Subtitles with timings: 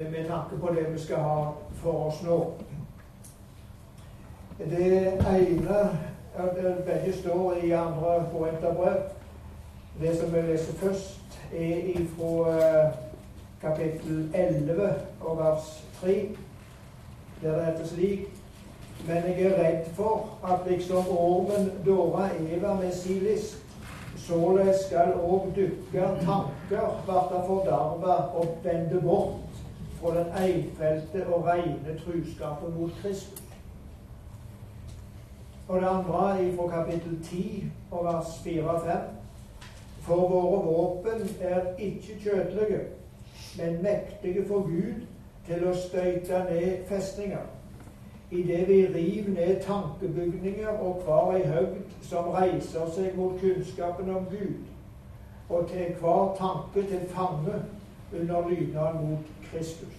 [0.00, 2.52] med tanke på det vi skal ha for oss nå.
[4.58, 4.90] Det
[5.26, 5.78] ene
[6.86, 9.00] Begge står i andre Korinterbrev.
[10.00, 12.92] Det som vi leser først, er fra
[13.60, 16.14] kapittel 11 og vers 3,
[17.42, 18.28] der det heter slik
[19.06, 23.58] Men jeg er redd for at liksom ormen dåra Eva med sin list,
[24.16, 29.47] således skal òg dukke tanker verta forderva og vende bort
[30.00, 33.42] fra den eifelte og reine truskapen mot Kristus.
[35.68, 38.96] Og det andre fra kapittel 10 og vers 4 og 5.
[40.00, 42.80] For våre våpen er ikke kjødelige,
[43.58, 45.02] men mektige for Gud
[45.46, 47.44] til å støyte ned festninger.
[48.30, 54.24] Idet vi river ned tankebygninger og hver ei høgd som reiser seg mot kunnskapen om
[54.32, 54.64] Gud,
[55.48, 57.60] og til hver tanke til fange
[58.12, 59.94] under lydnad mot Kristus.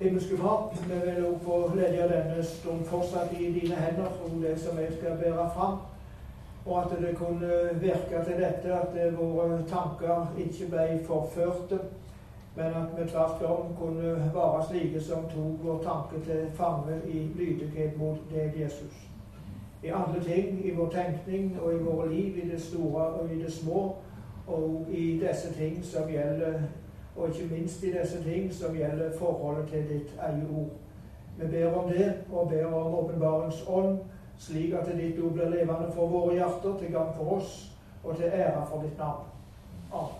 [0.00, 4.60] Himmelske Far, vi vil også få legge denne stund fortsatt i dine hender om det
[4.60, 5.76] som jeg skal bære fram.
[6.66, 7.50] Og at det kunne
[7.80, 11.78] virke til dette at våre tanker ikke ble forførte,
[12.56, 17.28] men at vi tvert om kunne være slike som tok vår tanke til fange i
[17.34, 19.06] lydighet mot deg, Jesus.
[19.82, 23.42] I alle ting, i vår tenkning og i våre liv, i det store og i
[23.42, 23.94] det små,
[24.50, 26.62] og i disse ting som gjelder
[27.16, 30.70] og ikke minst i disse ting som gjelder forholdet til ditt eget ord.
[31.38, 33.98] Vi ber om det, og ber om åpenbarens ånd,
[34.38, 37.72] slik at ditt ord blir levende for våre hjerter, til gang for oss
[38.04, 39.24] og til ære for ditt navn.
[39.92, 40.16] Amen.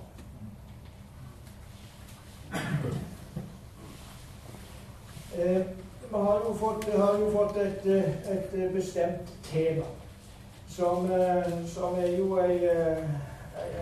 [5.39, 5.67] Eh,
[6.11, 9.85] vi har jo fått, har jo fått et, et, bestemt tema,
[10.69, 12.59] som, eh, som er jo ei,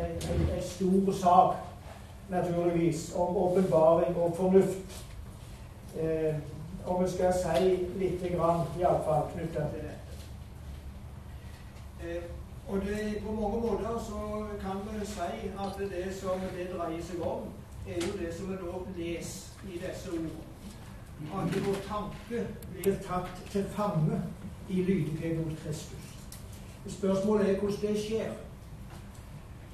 [0.03, 1.57] ei stor sak
[2.29, 5.05] naturligvis, om åpenbaring og fornuft.
[6.01, 6.35] Eh,
[6.87, 7.71] og vi skal si
[8.01, 9.99] litt grann, iallfall, knytta til dette.
[12.05, 12.23] Eh,
[12.69, 17.23] og det, på mange måter så kan vi si at det som det dreier seg
[17.25, 17.49] om,
[17.89, 20.45] er jo det som vi nå leser i disse ordene.
[21.35, 24.21] At vår tanke blir tatt til fange
[24.69, 26.13] i lydighet mot Kristus.
[26.87, 28.31] Spørsmålet er hvordan det skjer.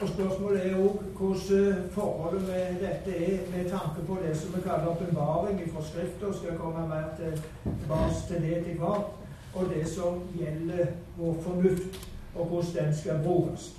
[0.04, 4.60] Og Spørsmålet er òg hvordan forholdet med dette er med tanke på det som vi
[4.60, 9.06] kaller åpenbaring i forskrifter, Skal komme mer tilbake til det etter hvert.
[9.54, 10.87] Og det som gjelder
[11.19, 13.76] vår fornuft, og hvordan den skal brukes.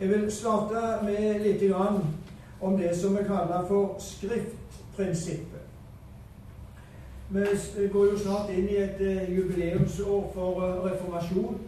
[0.00, 1.74] Jeg vil starte med litt
[2.60, 5.64] om det som vi kaller for skriftprinsippet.
[7.78, 11.60] Vi går jo snart inn i et eh, jubileumsår for eh, reformasjon.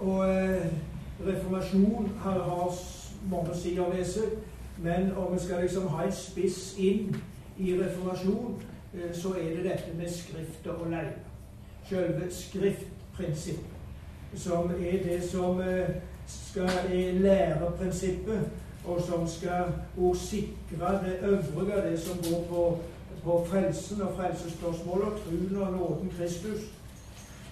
[0.00, 0.66] Og eh,
[1.26, 2.72] reformasjon har, har
[3.30, 4.36] mange sider ved seg,
[4.78, 7.14] men om vi skal liksom ha en spiss inn
[7.58, 8.62] i reformasjon,
[8.94, 11.14] eh, så er det dette med skrifter og leie.
[11.88, 13.78] Selve skriftprinsippet,
[14.34, 15.94] som er det som eh,
[16.26, 18.50] skal er læreprinsippet,
[18.84, 19.72] og som skal
[20.14, 22.78] sikre det øvrige, det som går på,
[23.24, 26.60] på frelsen og frelsesspørsmålet, troen og nåden Kristus.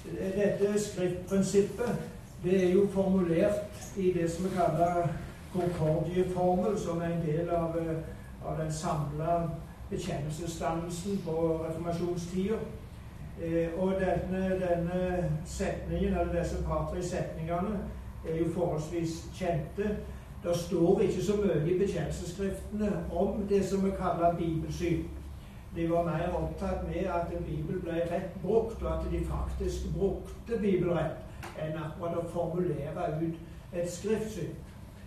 [0.04, 1.96] Dette skriftprinsippet
[2.44, 5.08] det er jo formulert i det som vi kaller
[5.52, 7.96] Concordie-formel, som er en del av, eh,
[8.44, 9.50] av den samla
[9.90, 12.56] bekjennelsesdannelsen på reformasjonstida.
[13.42, 17.78] Eh, og denne, denne, setningen, eller disse par-tre setningene,
[18.28, 19.96] er jo forholdsvis kjente.
[20.44, 25.04] Det står ikke så mye i bekjennelsesskriftene om det som vi kaller bibelsyn.
[25.76, 29.94] De var mer opptatt med at en bibel ble rett brukt, og at de faktisk
[29.98, 31.21] brukte bibelrett
[31.58, 33.40] enn akkurat å formulere ut
[33.72, 34.54] et skriftsyn.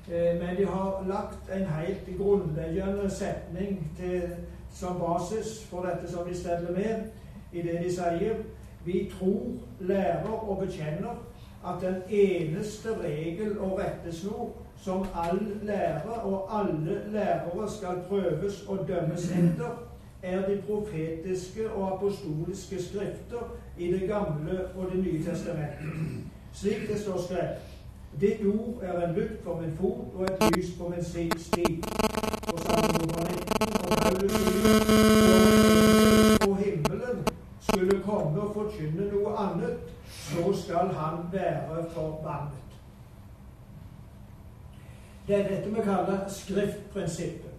[0.08, 4.36] Eh, men de har lagt en helt grunnleggende setning til,
[4.72, 7.08] som basis for dette som de steller med,
[7.54, 8.44] i det de sier.
[8.86, 11.16] Vi tror, lærer og bekjenner
[11.66, 18.86] at den eneste regel og rettesnor som all lærer og alle lærere skal prøves og
[18.88, 19.72] dømmes etter,
[20.26, 25.86] er de profetiske og apostoliske skrifter i Det gamle og Det nye testamentet.
[26.54, 27.58] Slik det står skrevet.
[28.22, 31.84] Ditt ord er en lykt for min fot og et lys på min sti.
[32.48, 33.46] Og Salme nummer 19
[36.42, 37.28] og på himmelen
[37.60, 39.78] skulle komme og forkynne noe annet,
[40.08, 42.62] så skal han være forbannet.
[45.28, 47.55] Det er dette vi kaller skriftprinsippet.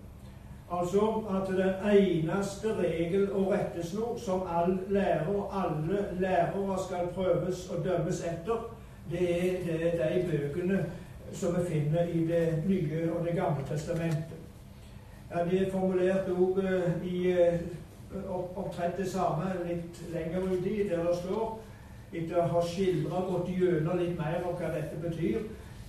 [0.72, 7.70] Altså at den eneste regel og rettesnor som all lærer og alle lærere skal prøves
[7.70, 8.76] og dømmes etter,
[9.10, 10.86] det er, det de bøkene
[11.32, 14.36] som vi finner i Det nye og Det gamle testamentet.
[15.34, 16.58] Ja, Det er formulert òg
[17.04, 17.34] i
[18.56, 21.58] opptrett det samme litt lenger uti, der det står
[22.12, 25.40] etter å ha skildra gått gjennom litt mer av hva dette betyr.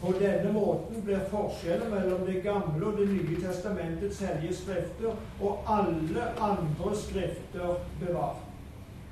[0.01, 5.63] På denne måten blir forskjellen mellom Det gamle og Det nye testamentets hellige skrifter og
[5.67, 8.43] alle andre skrifter bevart.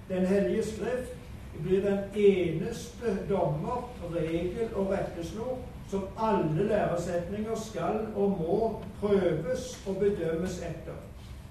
[0.10, 1.16] Den hellige skrift
[1.64, 5.58] blir den eneste dommer, regel og rettesnor
[5.90, 10.98] som alle læresetninger skal og må prøves og bedømmes etter.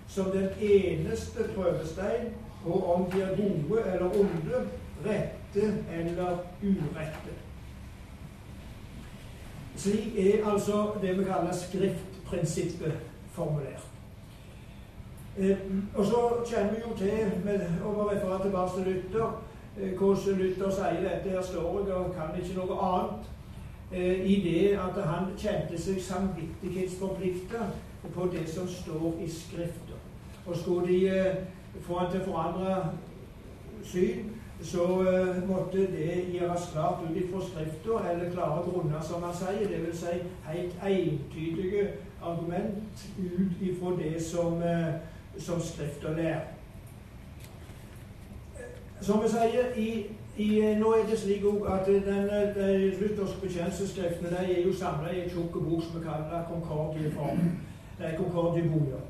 [0.08, 2.34] Som den eneste prøvestein
[2.64, 4.62] på om de er gode eller onde,
[5.06, 7.43] rette eller urette.
[9.76, 12.92] Slik er altså det vi kaller skriftprinsippet
[13.32, 13.86] formulert.
[15.38, 15.56] Eh,
[15.94, 19.32] og så kjenner vi jo til, med å referere tilbake til Luther,
[19.78, 23.26] eh, hvordan Luther sier dette her står jeg og kan ikke noe annet,
[23.92, 27.66] eh, i det at han kjente seg samvittighetsforplikta
[28.14, 29.98] på det som står i Skriften.
[30.46, 31.36] Og skulle de eh,
[31.80, 32.78] få han til å forandre
[33.84, 34.30] syn,
[34.64, 39.68] så uh, måtte det gjøres klart ut ifra forskrifter eller klare grunner, som han sier.
[39.68, 39.98] Dvs.
[39.98, 40.06] Si
[40.48, 41.88] helt entydige
[42.22, 44.94] argument ut ifra det som, uh,
[45.38, 46.40] som Skrifta lærer.
[49.00, 50.06] Som vi sier, i,
[50.36, 52.68] i, nå er det slik at den, de
[53.00, 57.50] lutherske bekjennelsesskriftene de er jo samla i en tjukk bok som vi kaller Concordieform.
[57.98, 59.02] Det er Concordieboka.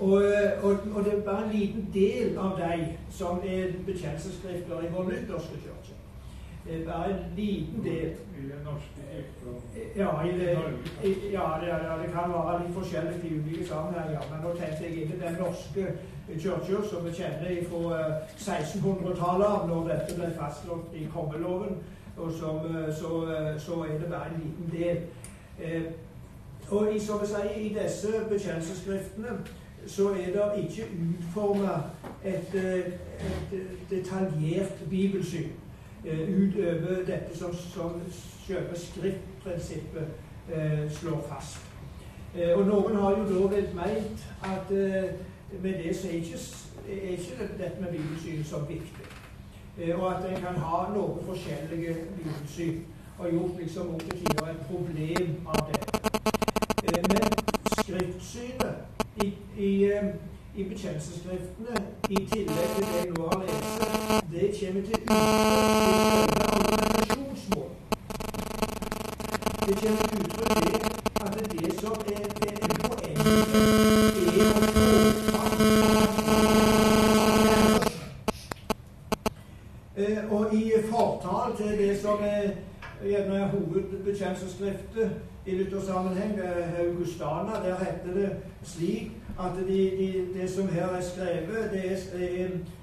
[0.00, 0.22] Og,
[0.62, 5.10] og, og, det er bare en liten del av de som er bekjennelsesskrifter i vår
[5.10, 5.96] lutherske kirke.
[6.86, 8.12] Bare en liten del.
[8.38, 9.00] I den norske
[9.96, 10.58] ja, det,
[11.04, 14.22] i, ja, det, ja, det kan være litt forskjellig i ulike sammenhenger.
[14.30, 15.86] Men nå tenkte jeg inn den norske
[16.28, 18.02] kirka som vi kjenner fra
[18.38, 21.80] 1600-tallet, når dette ble fastslått i kongeloven.
[22.20, 22.62] Og som,
[23.00, 23.10] så,
[23.58, 25.02] så, er det bare en liten del.
[26.70, 29.40] Eh, og i, som jeg sier, i disse bekjennelsesskriftene
[29.86, 31.72] så er det ikke utforma
[32.24, 33.54] et, et,
[33.90, 35.50] detaljert bibelsyn
[36.04, 38.00] eh, utover dette som, som
[38.46, 40.06] selve skriftprinsippet
[40.52, 41.60] eh, slår fast.
[42.34, 45.14] Eh, og noen har jo da vel meint at eh,
[45.62, 46.38] med det så er ikke,
[46.88, 49.08] er ikke dette med bibelsyn så viktig.
[49.78, 52.82] Eh, og at en kan ha noen forskjellige bibelsyn.
[53.18, 55.89] Og gjort liksom opp til tider et problem av det.
[58.20, 58.68] Men
[59.22, 59.90] i, i,
[60.56, 63.80] i bekjennelsesskriftene, i tillegg til det jeg nå har lest,
[64.32, 65.10] det kommer til uttrykk
[66.54, 67.70] argumentasjonsmål.
[69.66, 70.80] Det kommer til uttrykk ved
[71.20, 73.24] at det det som er, er, er poenget,
[73.56, 74.60] er å
[75.24, 75.40] få
[79.96, 82.44] eh, Og i fortall til det som er
[83.00, 86.40] gjerne hovedbekjennelsesskriftet i Luther-sammenheng,
[86.78, 91.96] Augustana, der heter det slik at de, de, det som her er skrevet, det er,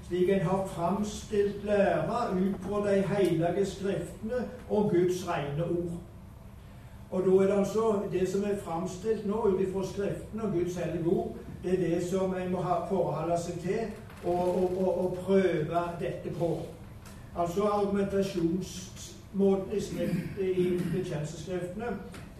[0.08, 5.92] slik en har framstilt læra ut på de hellige skriftene og Guds rene ord.
[7.10, 10.76] Og da er det altså det som er framstilt nå ut ifra Skriftene og Guds
[10.76, 13.78] hellige ord, det er det som en må forholde seg til
[14.24, 16.62] og, og, og, og prøve dette på.
[17.38, 19.80] Altså argumentasjonsmåten i,
[20.42, 21.86] i bekjennelsesskriftene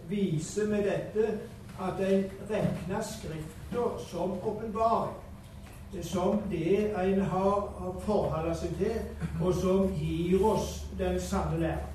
[0.08, 1.38] viser med dette
[1.78, 5.14] at en regner Skrifta som åpenbaring.
[6.02, 8.96] Som det en har forholdt seg til,
[9.40, 11.86] og som gir oss den sanne lære.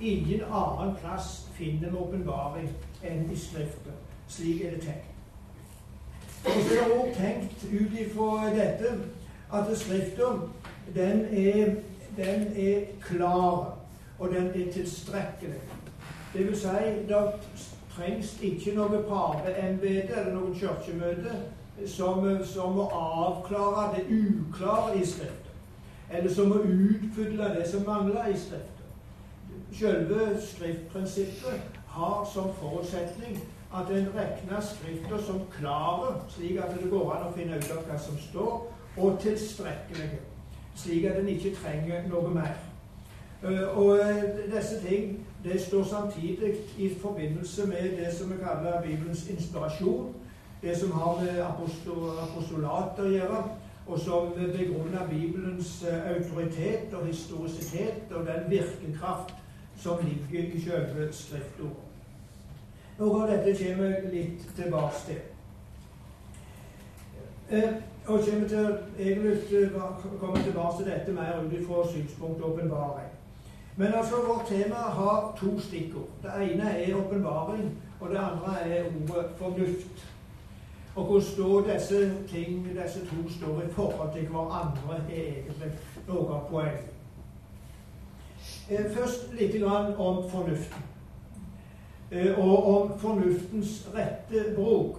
[0.00, 2.68] Ingen annen plass finner vi åpenbaring
[3.02, 3.96] enn i Skrifta.
[4.28, 5.06] Slik er det tenkt.
[6.44, 8.94] Og så er det også tenkt ut ifra dette
[9.52, 10.30] at Skrifta
[10.94, 11.74] den er,
[12.16, 13.76] den er klar,
[14.18, 15.60] og den er tilstrekkelig.
[16.32, 16.68] Det vil si,
[17.08, 17.22] det
[17.96, 21.38] trengs ikke noe paveembete eller noe kirkemøte
[21.86, 25.56] som, som, må avklare det uklare i Skriften.
[26.10, 28.86] Eller som må utfylle det som mangler i Skriften.
[29.72, 33.40] Selve skriftprinsippet har som forutsetning
[33.74, 37.82] at en regner Skriften som klare, slik at det går an å finne ut av
[37.86, 38.54] hva som står,
[38.98, 40.10] og tilstrekkelig,
[40.76, 42.54] slik at en ikke trenger noe mer.
[43.42, 48.82] Eh, og eh, disse ting det står samtidig i forbindelse med det som vi kaller
[48.82, 50.14] Bibelens inspirasjon.
[50.62, 51.42] Det som har med
[52.20, 53.44] apostolat å gjøre,
[53.86, 59.34] og som begrunner Bibelens eh, autoritet og historisitet og den virkekraft
[59.76, 61.86] som ligger i selve Skriftordet.
[62.98, 65.22] Noe av dette kommer vi litt tilbake til.
[67.50, 67.72] Eh,
[68.06, 69.70] og kommer til, egentlig
[70.20, 73.08] kommer tilbake til dette mer ut fra synspunktet åpenbaring.
[73.76, 76.08] Men altså, vårt tema har to stikkord.
[76.22, 80.06] Det ene er åpenbaring, og det andre er ordet fornuft.
[80.94, 85.72] og hvordan står disse ting, disse to står i forhold til hverandre, er egentlig
[86.08, 86.90] noe av poenget.
[88.94, 90.82] Først litt om fornuften.
[92.36, 94.98] Og om fornuftens rette bruk.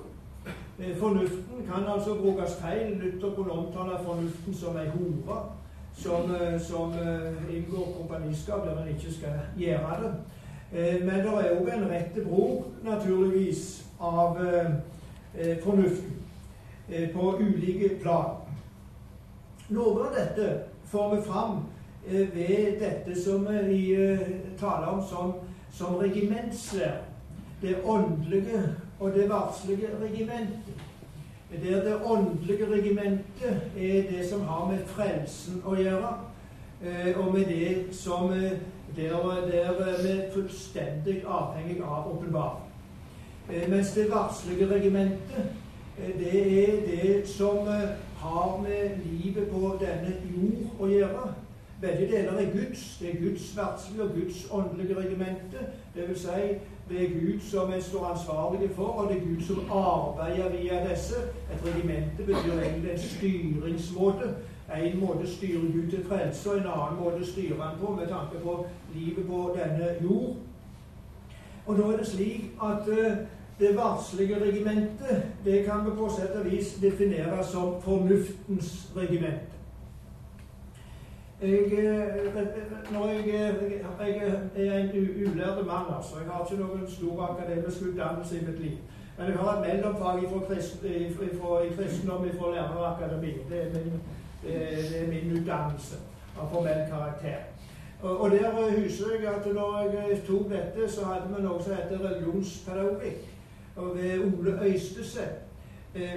[0.99, 2.97] Fornuften kan altså brukes feil.
[2.97, 5.41] Luther kunne omtale fornuften som ei hore
[5.95, 6.93] som, som
[7.51, 10.13] inngår kompaniskap der en ikke skal gjøre det.
[11.03, 14.39] Men det er òg en rette bruk, naturligvis, av
[15.63, 16.15] fornuften
[17.13, 18.39] på ulike plan.
[19.71, 20.47] Noe av dette
[20.91, 21.59] får vi fram
[22.07, 23.83] ved dette som vi
[24.59, 25.33] taler om som,
[25.71, 27.03] som regimentslære.
[27.61, 28.63] Det åndelige
[28.99, 30.90] og det varslige regimentet.
[31.51, 36.11] Der det åndelige regimentet er det som har med frelsen å gjøre,
[37.15, 38.29] og med det som
[38.95, 39.17] der,
[39.51, 42.71] der vi er fullstendig avhengig av åpenbaring.
[43.69, 45.51] Mens det varslige regimentet,
[46.19, 47.67] det er det som
[48.17, 51.33] har med livet på denne jord å gjøre.
[51.81, 52.97] Begge deler er Guds.
[52.99, 55.67] Det er Guds verdslige og Guds åndelige regimente.
[56.07, 56.41] vil Si,
[56.91, 60.89] det er Gud som en står ansvarlig for, og det er Gud som arbeider via
[60.89, 61.15] disse.
[61.53, 64.35] Et regimente betyr egentlig en styringsmåte.
[64.75, 68.43] En måte styrer Gud til frelse, og en annen måte styrer han på med tanke
[68.43, 70.35] på livet på denne jord.
[71.65, 73.17] Og da er det slik at uh,
[73.59, 79.50] det varslige regimentet det kan vi på sett og vis definere som fornuftens regiment.
[81.41, 83.29] Når jeg,
[84.67, 84.89] er en
[85.27, 86.15] ulærd mann, altså.
[86.19, 88.77] Jeg har ikke noen stor akademisk utdannelse i mitt liv.
[89.17, 90.25] Men jeg har et mellomfag i
[91.75, 93.33] kristendom fra lærerakademi.
[93.49, 94.01] Det er min,
[94.43, 95.95] det er min utdannelse
[96.39, 97.39] av formell karakter.
[98.01, 102.03] Og, der husker jeg at når jeg tok dette, så hadde vi noe som heter
[102.05, 103.21] religionspedagogikk
[103.95, 105.25] ved Ole Øystese.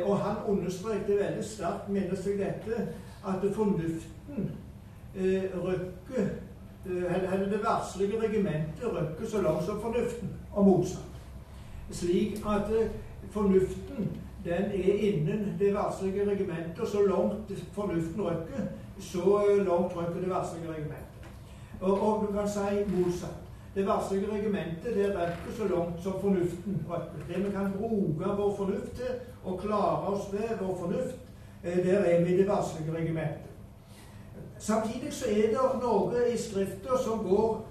[0.04, 2.88] Og han understreket veldig sterkt, minnes jeg dette,
[3.28, 4.52] at fornuften
[5.16, 6.25] eh, rykker
[6.87, 11.02] eh, Det verdslige regimentet rykker så langt som fornuften, og motsatt.
[11.90, 12.90] Slik at eh,
[13.30, 14.11] fornuften
[14.44, 18.62] den er innen det verdslige regimentet, og så langt fornuften rykker,
[19.00, 21.28] så langt rykker det verdslige regimentet.
[21.80, 23.40] Og, og, du kan si motsatt.
[23.75, 27.25] Det verdslige regimentet det rykker så langt som fornuften rykker.
[27.28, 31.18] Det vi kan bruke vår fornuft til, og klare oss ved vår fornuft,
[31.62, 33.53] der er vi det verdslige regimentet.
[34.66, 37.64] Samtidig så er det noe i Skrifta som går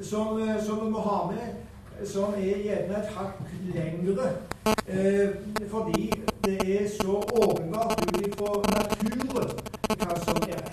[0.00, 1.60] som, eh, som, vi må ha med,
[2.06, 3.36] som er gjerne et hakk
[3.74, 4.32] lengre.
[4.66, 5.28] Eh,
[5.70, 6.10] fordi
[6.44, 9.52] det er så åpenbart ut ifra naturen
[10.00, 10.64] hva som er.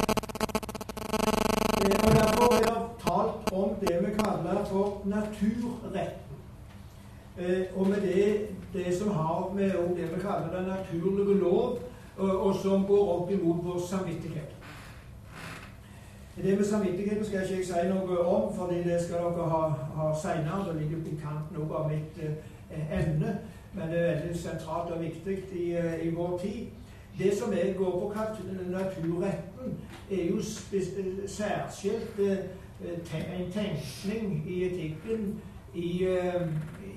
[1.86, 6.42] Eh, og Derfor er det talt om det vi kaller for naturretten.
[7.38, 11.78] Eh, og med det, det som har med det vi kaller den naturlige lov,
[12.18, 14.57] og, og som går opp imot vår samvittighet.
[16.44, 19.62] Det med samvittigheten skal ikke jeg si noe om, fordi det skal dere ha,
[19.98, 20.68] ha seinere.
[20.68, 23.40] Det ligger på kanten noe av mitt eh, emne,
[23.74, 26.68] men det er veldig sentralt og viktig i, eh, i vår tid.
[27.18, 28.14] Det som jeg går på
[28.70, 29.78] naturretten,
[30.12, 30.42] er jo
[31.28, 32.38] særskilt eh,
[33.40, 35.42] en tenkning i etikken
[35.74, 36.48] i, eh,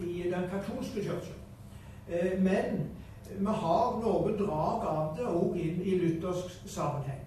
[0.07, 1.37] i den katolske kirken.
[2.43, 2.91] Men
[3.39, 7.20] vi har noen drag av det òg inn i luthersk sammenheng.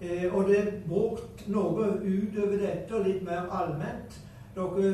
[0.00, 4.20] Eh, og det er brukt noe utover dette, og litt mer allment.
[4.54, 4.92] Dere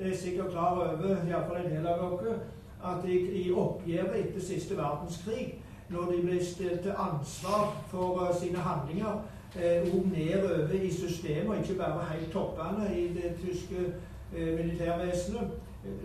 [0.00, 2.40] er sikkert klar over, iallfall en del av dere,
[2.82, 5.60] at i, i oppgjøret etter siste verdenskrig,
[5.92, 9.20] når de ble stilt til ansvar for uh, sine handlinger,
[9.54, 13.92] eh, og nedover i systemet, og ikke bare helt toppene i det tyske
[14.34, 15.54] eh, militærvesenet,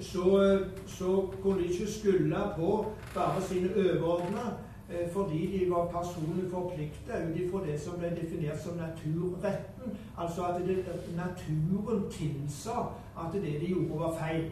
[0.01, 4.66] så, så kunne de ikke skylde på bare sine overordnede Eh,
[5.11, 9.97] fordi de var personlig forplikta ut ifra det som ble definert som naturretten.
[10.17, 10.77] Altså at det,
[11.15, 12.77] naturen tilsa
[13.19, 14.45] at det de gjorde, var feil.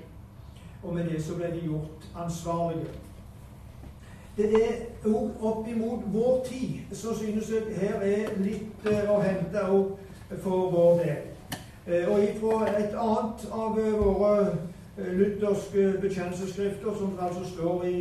[0.84, 2.92] Og med det så ble de gjort ansvarlige.
[4.38, 9.22] Det er òg opp imot vår tid så synes jeg her er litt eh, å
[9.24, 9.94] hente òg
[10.44, 11.22] for vår del.
[11.88, 14.58] Eh, og ifra et annet av våre
[14.98, 17.96] lutherske bekjennelsesskrifter, som altså står i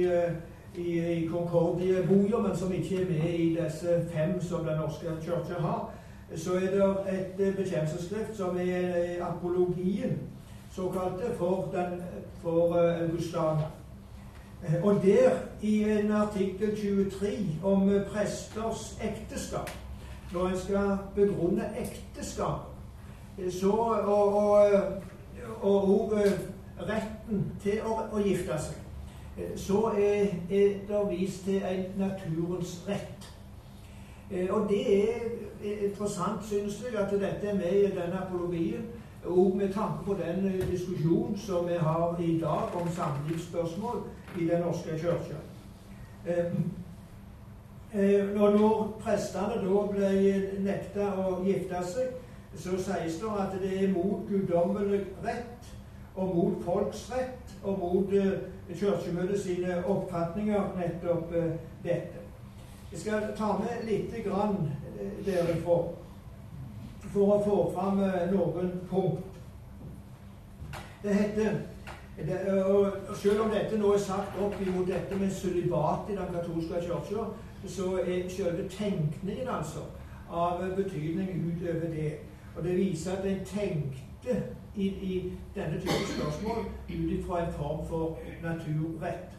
[0.76, 5.61] i, i Concordia-boka, men som ikke er med i disse fem som Den norske kirke
[5.61, 5.90] har,
[6.37, 10.19] så er det et eh, bekjennelsesskrift som er eh, apologien,
[10.73, 12.02] såkalte, for, den,
[12.43, 13.71] for Augustana.
[14.83, 15.31] Og der,
[15.62, 19.71] i en artikkel 23 om presters ekteskap,
[20.33, 22.59] når en skal begrunne ekteskap,
[23.50, 23.73] så,
[24.07, 24.35] og,
[25.62, 26.12] og
[26.81, 28.83] retten til å, å gifte seg
[29.56, 33.30] så er, det vist til en naturens rett.
[34.50, 35.14] Og det er
[35.84, 38.86] interessant, synes jeg, at dette er med i denne apologien.
[39.24, 44.02] Og med tanke på den diskusjonen som vi har i dag om samlivsspørsmål
[44.40, 45.36] i Den norske kirke.
[48.40, 50.10] Og når prestene da ble
[50.66, 52.16] nekta å gifte seg,
[52.56, 55.74] så sies det at det er mot guddommelig rett
[56.14, 58.33] og mot folks rett og mot uh,
[58.75, 61.50] Kirkemøtet sine oppfatninger nettopp uh,
[61.85, 62.23] dette.
[62.92, 64.56] Jeg skal ta med lite grann
[65.00, 65.78] uh, derifra
[67.14, 68.00] for å få fram
[68.33, 69.35] noen punkt.
[71.02, 71.61] Det heter
[72.16, 76.33] det, og Selv om dette nå er sagt opp imot dette med sølibat i den
[76.35, 77.26] katolske kirka,
[77.66, 79.85] så er selve tenkningen altså
[80.30, 82.12] av betydning utover det.
[82.56, 84.42] Og det viser at en tenkte
[84.76, 89.31] i, i denne type spørsmål ut fra en form for naturrett.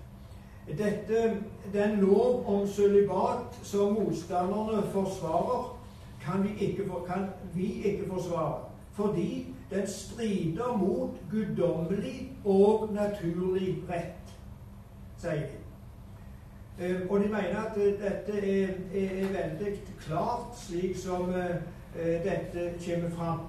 [0.67, 1.41] Dette,
[1.73, 5.79] den lov om sølibat som motstanderne forsvarer,
[6.21, 8.59] kan vi, ikke, kan vi ikke forsvare.
[8.93, 14.35] Fordi den strider mot guddommelig og naturlig rett,
[15.17, 15.61] sier de.
[16.79, 21.55] Eh, og de mener at dette er, er, er veldig klart, slik som eh,
[21.95, 23.39] Eh, dette kommer fram.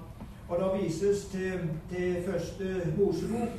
[0.49, 3.49] Og det vises til, til første Mosebok,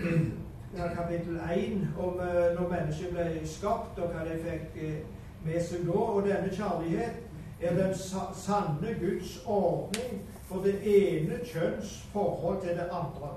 [0.76, 4.80] eh, kapittel 1, om eh, når mennesket ble skapt, og hva de fikk
[5.44, 6.00] med seg da.
[6.00, 7.22] Og denne kjærlighet
[7.62, 7.94] er den
[8.34, 13.30] sanne Guds ordning for det ene kjønns forhold til det andre.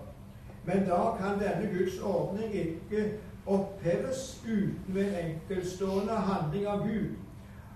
[0.65, 3.05] Men da kan denne Guds ordning ikke
[3.45, 7.13] oppheves uten en enkeltstående handling av Gud.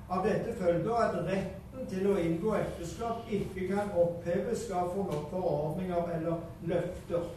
[0.09, 6.43] Av dette følger at rett til å inngå ekteskap ikke kan oppheves av forordninger eller
[6.67, 7.29] løfter.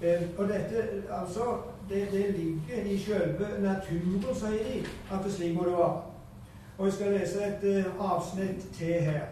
[0.00, 1.56] Eh, og dette, altså,
[1.88, 6.02] det, det, ligger i selve naturen, sier de, at det slik må det være.
[6.78, 9.26] Og jeg skal lese et uh, avsnitt til her.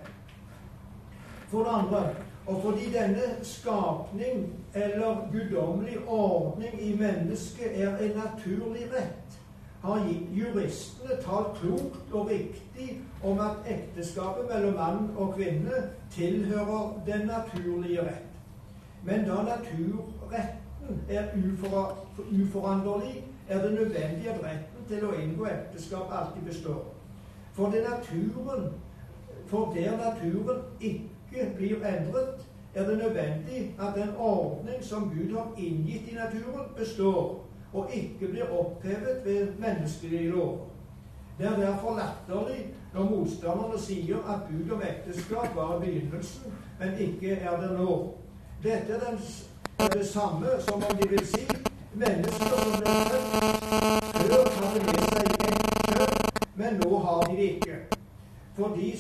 [1.49, 2.03] For det andre
[2.49, 9.41] og fordi denne skapning eller guddommelig ordning i mennesket er en naturlig rett,
[9.83, 17.27] har juristene talt klokt og riktig om at ekteskapet mellom mann og kvinne tilhører den
[17.27, 18.25] naturlige rett.
[19.05, 21.25] Men da naturretten er
[22.17, 26.83] uforanderlig, er det nødvendig at retten til å inngå ekteskap alltid består.
[27.53, 28.73] For, naturen,
[29.47, 35.55] for der naturen ikke blir endret, er det nødvendig at den ordning som Gud har
[35.57, 40.67] inngitt i naturen, består og ikke blir opphevet ved menneskelige lover.
[41.39, 47.31] Det er derfor latterlig når motstanderne sier at bud om ekteskap var begynnelsen, men ikke
[47.31, 48.15] er det nå.
[48.63, 49.19] Dette er, den,
[49.79, 51.47] er det samme som om de vil si
[51.95, 56.17] mennesker som ble født før hadde med seg ett kjønn,
[56.55, 57.79] men nå har de det ikke.
[58.57, 58.93] For de,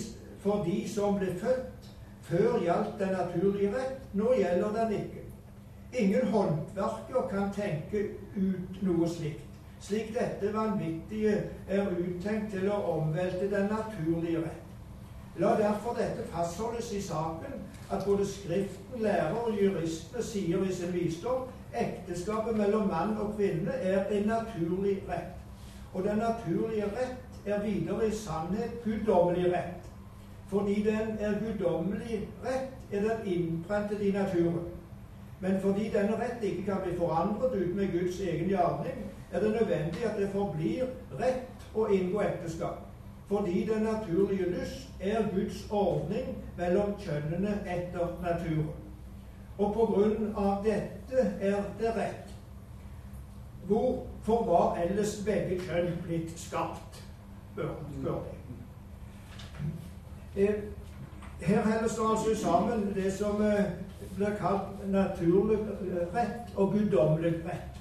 [0.42, 1.90] for de som ble født
[2.28, 5.27] før gjaldt den naturlige rett, nå gjelder den ikke.
[5.92, 8.02] Ingen håndverker kan tenke
[8.36, 9.44] ut noe slikt,
[9.80, 11.36] slik dette vanvittige
[11.68, 14.64] er uttenkt til å omvelte den naturlige rett.
[15.38, 20.92] La derfor dette fastholdes i saken at både Skriften, lærer og juristene sier i sin
[20.92, 25.36] visdom ekteskapet mellom mann og kvinne er en naturlig rett.
[25.94, 29.86] Og den naturlige rett er videre i sannhet guddommelig rett.
[30.48, 34.66] Fordi den er guddommelig rett, er den innprentet i naturen.
[35.40, 39.50] Men fordi denne rett ikke kan bli forandret uten med Guds egen gjerning, er det
[39.52, 40.88] nødvendig at det forblir
[41.20, 42.84] rett å inngå ekteskap.
[43.28, 48.72] Fordi den naturlige lyst er Guds ordning mellom kjønnene etter naturen.
[49.58, 52.34] Og på grunn av dette er det rett.
[53.68, 57.04] Hvorfor var ellers begge kjønn blitt skapt?
[57.58, 58.18] spør, spør
[60.34, 60.48] de.
[61.40, 63.64] Her helles det altså sammen det som eh,
[64.16, 65.58] blir kalt naturlig
[66.14, 67.78] rett og guddommelig rett.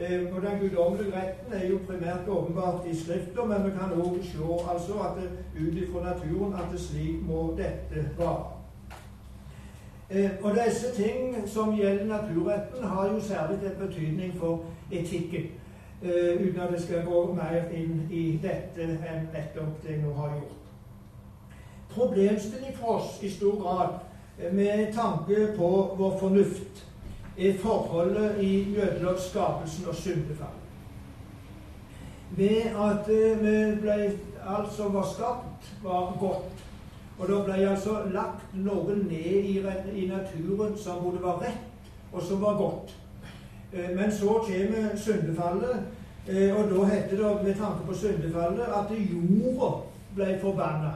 [0.00, 4.18] Eh, og Den guddommelige retten er jo primært åpenbart i Skrifta, men vi kan òg
[4.22, 4.38] se
[4.72, 5.22] altså at
[5.60, 8.44] ut ifra naturen at det slik må dette være.
[10.10, 15.44] Eh, og disse ting som gjelder naturretten, har jo særlig en betydning for etikken.
[16.02, 20.12] Eh, uten at jeg skal gå mer inn i dette enn nettopp det jeg nå
[20.12, 20.65] har gjort.
[21.96, 23.88] Problemstilling for oss i stor grad
[24.52, 26.84] med tanke på vår fornuft,
[27.38, 28.36] er forholdet
[28.76, 30.60] mellom skapelsen og syndefall.
[32.36, 33.96] Ved at eh, vi ble,
[34.46, 36.64] alt som var skapt, var godt.
[37.18, 39.58] Og det ble altså lagt noe ned i,
[39.94, 42.96] i naturen som både var rett, og som var godt.
[43.72, 45.86] Eh, men så kommer syndefallet,
[46.28, 49.68] Eh, og da heter det med tanke på syndefallet at jorda
[50.14, 50.94] ble forbanna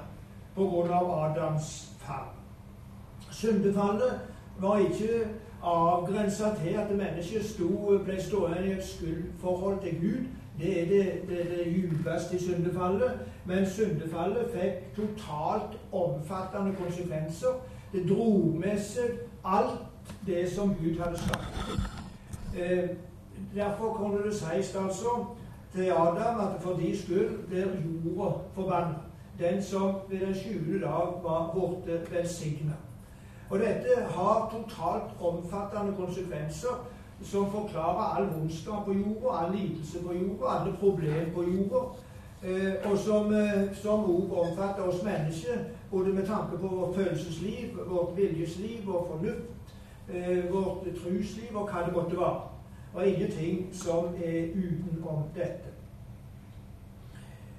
[0.69, 1.01] pga.
[1.25, 2.29] Adams fall.
[3.31, 4.21] Syndefallet
[4.59, 5.29] var ikke
[5.63, 10.25] avgrensa til at mennesket sto, ble stående i et skyldforhold til Gud.
[10.61, 13.21] Det er det, det, det djupeste i syndefallet.
[13.45, 17.61] Men syndefallet fikk totalt omfattende konsekvenser.
[17.93, 21.81] Det dro med seg alt det som Gud hadde skapt.
[22.59, 22.91] Eh,
[23.55, 25.27] Derfor kunne det sies altså
[25.73, 29.10] til Adam at for de skyld blir jorda forbanna.
[29.41, 32.73] Den som ved den sjuende dag var borte velsigna.
[33.51, 36.87] Og dette har totalt omfattende konsekvenser
[37.23, 41.81] som forklarer all vondskap på jorda, all lidelse på jorda, alle problemer på jorda.
[42.43, 43.87] Eh, og som eh,
[44.39, 45.59] omfatter oss mennesker,
[45.91, 49.75] både med tanke på vårt følelsesliv, vårt viljesliv, vår fornuft,
[50.09, 52.41] eh, vårt trusliv og hva det måtte være
[52.95, 55.70] og ingenting som er utenom dette.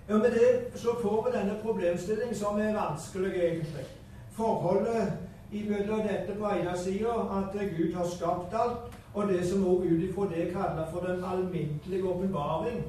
[0.09, 3.85] Og Med det så får vi denne problemstillingen som er vanskelig, egentlig.
[4.31, 5.13] Forholdet
[5.51, 10.03] imellom dette på ene sida, at Gud har skapt alt, og det som også ut
[10.03, 12.83] ifra det kaller for den alminnelige åpenbaring.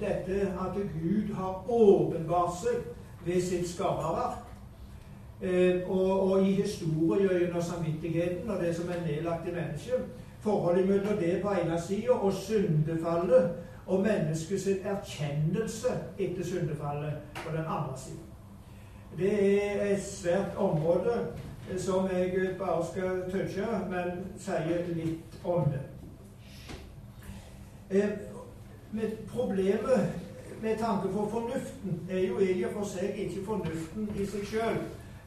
[0.00, 2.84] Dette at Gud har åpenbart seg
[3.24, 4.46] ved sitt skaperverk.
[5.42, 10.02] Eh, og, og, i historien gjennom samvittigheten og det som er nedlagt i mennesket
[10.40, 13.50] forholdet mellom det på ene sida og syndefallet
[13.86, 18.26] og menneskets erkjennelse etter syndefallet på den andre siden.
[19.18, 19.32] Det
[19.66, 21.26] er et svært område
[21.78, 25.82] som jeg bare skal touche, men sier litt om det.
[28.92, 30.10] Men problemet
[30.62, 34.80] med tanke på fornuften er jo i og for seg ikke fornuften i seg sjøl.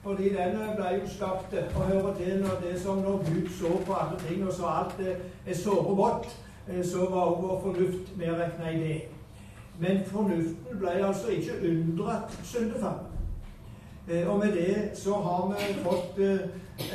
[0.04, 3.94] Fordi den ble jo skapt og hører til når det som når Gud så på
[3.94, 6.43] alle ting og så alt er såre vått, eh,
[6.84, 9.02] så var vår fornuft medregna i det.
[9.80, 13.00] Men fornuften ble altså ikke unndratt syndefall.
[14.10, 16.40] Eh, og med det så har vi fått eh,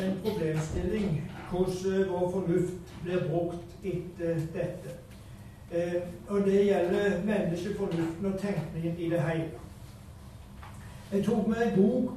[0.04, 4.96] en problemstilling hvordan vår fornuft blir brukt etter dette.
[6.28, 9.50] Og det gjelder menneskefornuften og tenkningen i det hele.
[11.12, 12.12] Jeg tok med en bok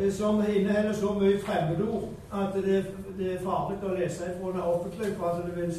[0.00, 2.76] Eh, som inneholder så mye fremmedord at det,
[3.32, 5.72] er farlig å lese fra det offentlig, for at det vil,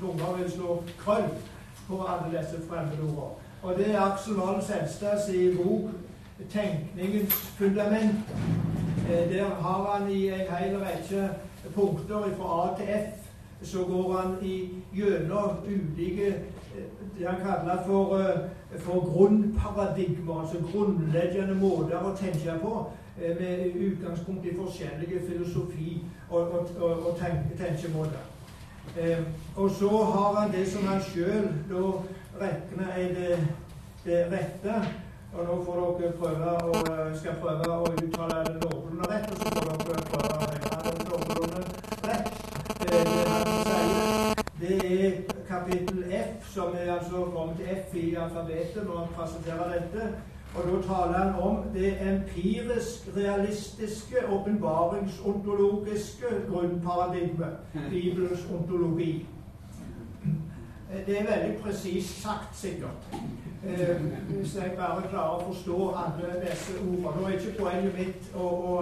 [0.00, 1.28] tunga vil slå krøll
[1.88, 3.34] på alle disse fremmedordene.
[3.62, 5.90] Og det er Aksel Wahl Selstads bok
[6.50, 8.20] 'Tenkningens fundament'.
[9.10, 11.30] Eh, der har han i en hel rekke
[11.74, 13.20] punkter fra A til F
[13.62, 18.20] så går han i gjennom ulike eh, det han kaller for,
[18.78, 22.86] for grunnparadigmer, altså grunnleggende måter å tenke på,
[23.22, 27.18] Eh, med utgangspunkt i forskjellige filosofi og, og, og, og
[27.58, 28.24] tenkemåter.
[28.96, 29.18] Eh,
[29.56, 31.48] og så har han det som han sjøl
[32.40, 33.38] regner er det,
[34.04, 34.74] det rette.
[35.34, 36.82] Og nå får dere prøve å,
[37.18, 41.06] skal prøve å uttale det noenlunde rett, og så får dere prøve å høre det
[41.08, 41.62] noenlunde
[42.08, 42.28] rett.
[42.84, 45.18] Eh, det han sier, det er
[45.48, 50.33] kapittel F, som er altså kommet F i alfabetet når han presenterer dette.
[50.54, 57.56] Og da taler han om det empirisk realistiske, åpenbaringsontologiske grunnparadigmet.
[57.90, 59.26] Bibelens ontologi.
[61.06, 63.08] Det er veldig presist sagt, sikkert.
[63.66, 63.96] Eh,
[64.28, 67.14] hvis jeg bare klarer å forstå alle disse ordene.
[67.16, 68.74] Nå er ikke poenget mitt å, å,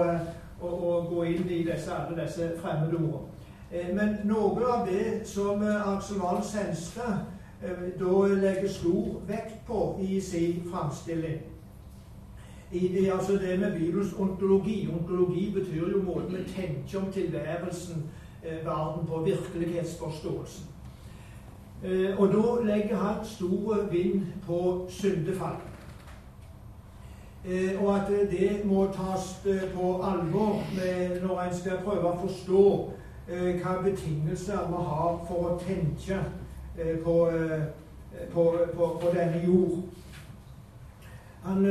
[0.61, 3.23] å, å gå inn i disse, alle disse fremmedordene.
[3.71, 7.23] Eh, men noe av det som Aksel Wahl Senstad
[7.63, 11.41] eh, da legger stor vekt på i sin framstilling,
[12.73, 14.89] i det, altså det med Bibelens ontologi.
[15.01, 18.11] Ontologi betyr jo måten vi tenker om tilværelsen,
[18.45, 20.67] eh, verden på, virkelighetsforståelsen.
[21.85, 25.57] Eh, og da legger han stor vind på syndefall.
[27.45, 30.63] Eh, og at det må tas eh, på alvor
[31.27, 32.67] når en skal prøve å forstå
[33.29, 36.21] eh, hva betingelser vi har for å tenke
[36.79, 37.17] eh, på,
[38.33, 38.45] på,
[38.77, 39.83] på, på, denne jord.
[41.43, 41.67] Han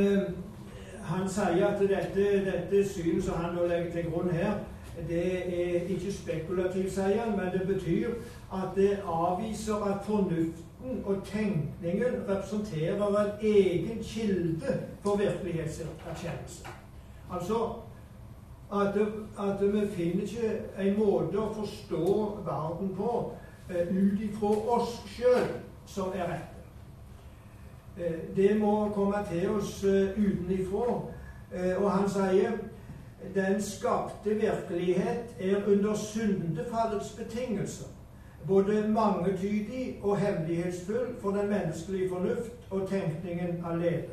[1.12, 4.60] han sier at dette, dette synet som han nå legger til grunn her,
[5.08, 5.24] det
[5.60, 8.10] er ikke spekulativt, sier han, men det betyr
[8.52, 16.66] at det avviser at fornuften og tenkningen representerer en egen kilde for virkelighetserkjennelse.
[17.32, 17.72] Altså
[18.72, 18.96] at,
[19.38, 22.06] at, vi finner ikke en måte å forstå
[22.46, 23.10] verden på
[23.70, 25.50] uh, ut ifra oss sjøl
[25.86, 26.51] som er rett.
[27.98, 31.00] Eh, det må komme til oss eh, utenifra.
[31.54, 32.52] Eh, og han sier
[33.34, 37.86] den skapte virkelighet er under syndefallets betingelser.
[38.46, 44.12] både mangetydig og hemmelighetsfull for den menneskelige fornuft og tenkningen alene,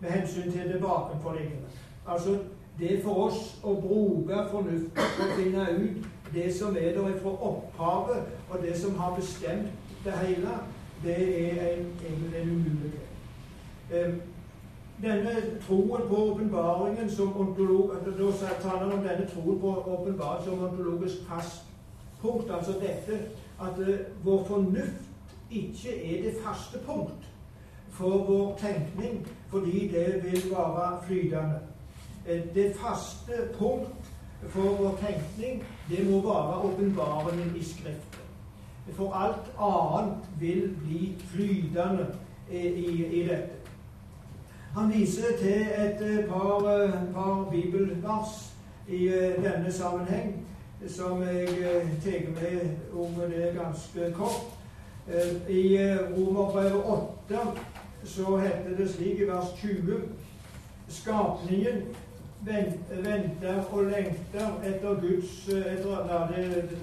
[0.00, 1.66] med hensyn til det bakenforliggende.
[2.06, 2.38] Altså
[2.78, 7.30] det for oss å bruke fornuften for å finne ut det som er der fra
[7.30, 10.54] opphavet, og det som har bestemt det hele,
[11.04, 11.18] det
[11.50, 13.13] er en, egentlig en umulighet.
[13.94, 14.20] Um,
[15.02, 15.34] denne
[15.66, 22.50] troen på åpenbaringen som ontolog, Da taler om denne troen på åpenbaring som ontologisk fastpunkt.
[22.50, 23.20] altså dette
[23.60, 25.04] at uh, vår fornuft
[25.50, 27.30] ikke er det faste punkt
[27.90, 31.60] for vår tenkning, fordi det vil være flytende.
[32.28, 34.12] Uh, det faste punkt
[34.48, 38.24] for vår tenkning, det må være åpenbaringen i Skriften.
[38.92, 42.06] For alt annet vil bli flytende
[42.50, 43.63] i, i, i dette.
[44.74, 46.60] Han viser til et par,
[47.14, 48.54] par bibelvers
[48.88, 49.06] i
[49.38, 50.46] denne sammenheng
[50.88, 51.48] som jeg
[52.04, 52.60] tar med
[52.92, 54.50] om det ganske kort.
[55.48, 55.78] I
[56.16, 56.82] Romerbrevet
[57.28, 57.38] 8
[58.04, 60.00] så heter det slik i vers 20
[60.88, 61.82] Skapningen
[62.40, 66.78] venter og lengter etter Guds etter, nei, det,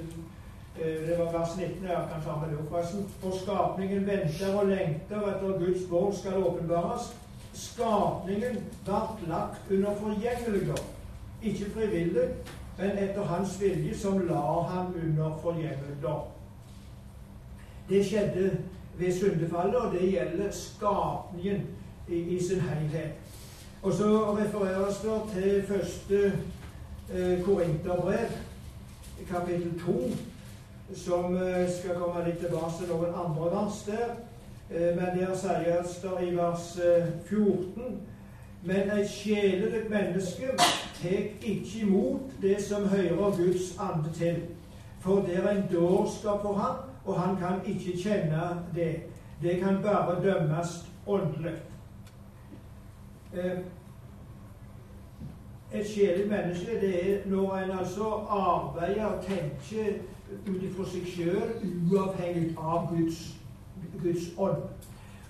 [0.79, 1.85] det, var vers 19.
[1.85, 3.05] Jeg kan ta med det forresten.
[3.21, 7.11] For skapningen venter og lengter etter Guds bånd skal åpenbares.
[7.53, 10.85] Skapningen ble lagt under forgjengeligdom.
[11.41, 12.29] Ikke frivillig,
[12.77, 16.21] men etter hans vilje, som la ham under forgjengeligdom.
[17.89, 18.57] Det skjedde
[18.97, 21.61] ved syndefallet, og det gjelder skapningen
[22.07, 23.11] i, i sin helhet.
[23.83, 26.33] Og så refereres det til første
[27.13, 28.29] eh, Korinterbrev,
[29.29, 30.11] kapittel 2,
[30.95, 34.13] som eh, skal komme litt tilbake til noen andre vers der.
[34.73, 38.01] Eh, men der sies det i vers eh, 14
[38.63, 40.47] Men et sjelelig menneske
[41.01, 44.35] tar ikke imot det som hører Guds ande til.
[44.99, 48.41] For det er en dårskap for ham, og han kan ikke kjenne
[48.75, 48.95] det.
[49.41, 51.55] Det kan bare dømmes åndelig.
[53.33, 53.57] Eh,
[55.73, 59.93] et sjelig menneske det er når en altså arbeider og tenker
[60.47, 61.53] ut ifra seg sjøl,
[61.91, 63.40] uavhengig av Guds,
[64.03, 64.63] Guds, ånd.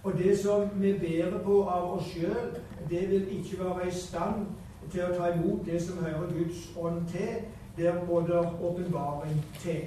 [0.04, 2.56] Og det som vi bærer på av oss sjøl,
[2.90, 4.46] det vil ikke være i stand
[4.92, 7.44] til å ta imot det som hører Guds ånd til.
[7.78, 9.86] Der må det åpenbaring til.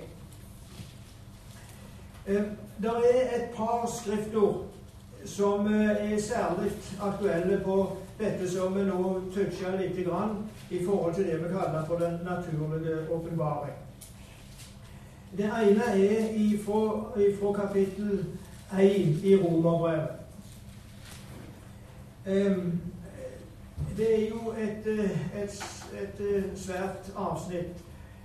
[2.27, 2.45] Eh,
[2.83, 4.65] det er et par skriftord
[5.25, 9.99] som eh, er særlig aktuelle på dette som vi nå toucher litt
[10.71, 13.75] i forhold til det vi kaller for den naturlige åpenbaring.
[15.37, 18.25] Det ene er ifra, kapittel
[18.73, 20.09] 1 i Romerbrevet.
[23.97, 25.65] Det er jo et, eh, et,
[26.03, 27.85] et, eh, svært avsnitt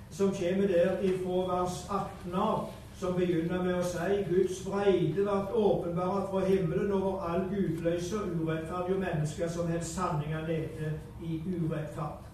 [0.09, 5.53] som kommer der ifra vers 18 av som begynner med å si Guds vreide vart
[5.55, 10.91] åpenbart fra himmelen over all gudløse og urettferdige mennesker som helst sanninga levde
[11.23, 12.25] i urettferd.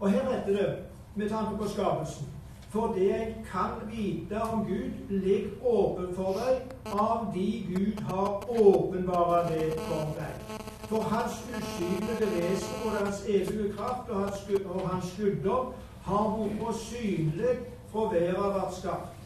[0.00, 0.76] Og her heter det,
[1.14, 2.37] med tanke på skapelsen
[2.70, 8.44] For det jeg kan vite om Gud, ligger åpen for deg av de Gud har
[8.48, 10.58] åpenbara det for deg.
[10.88, 16.82] For Hans usynlige vesen og Hans evige kraft og Hans, og hans guddom har vært
[16.82, 17.54] synlig
[17.92, 19.18] fra verden ble skapt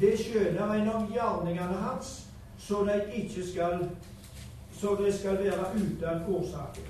[0.00, 2.14] det skjønner en av gjerningene hans,
[2.58, 3.84] så de ikke skal
[4.74, 6.80] så det skal være uten årsak.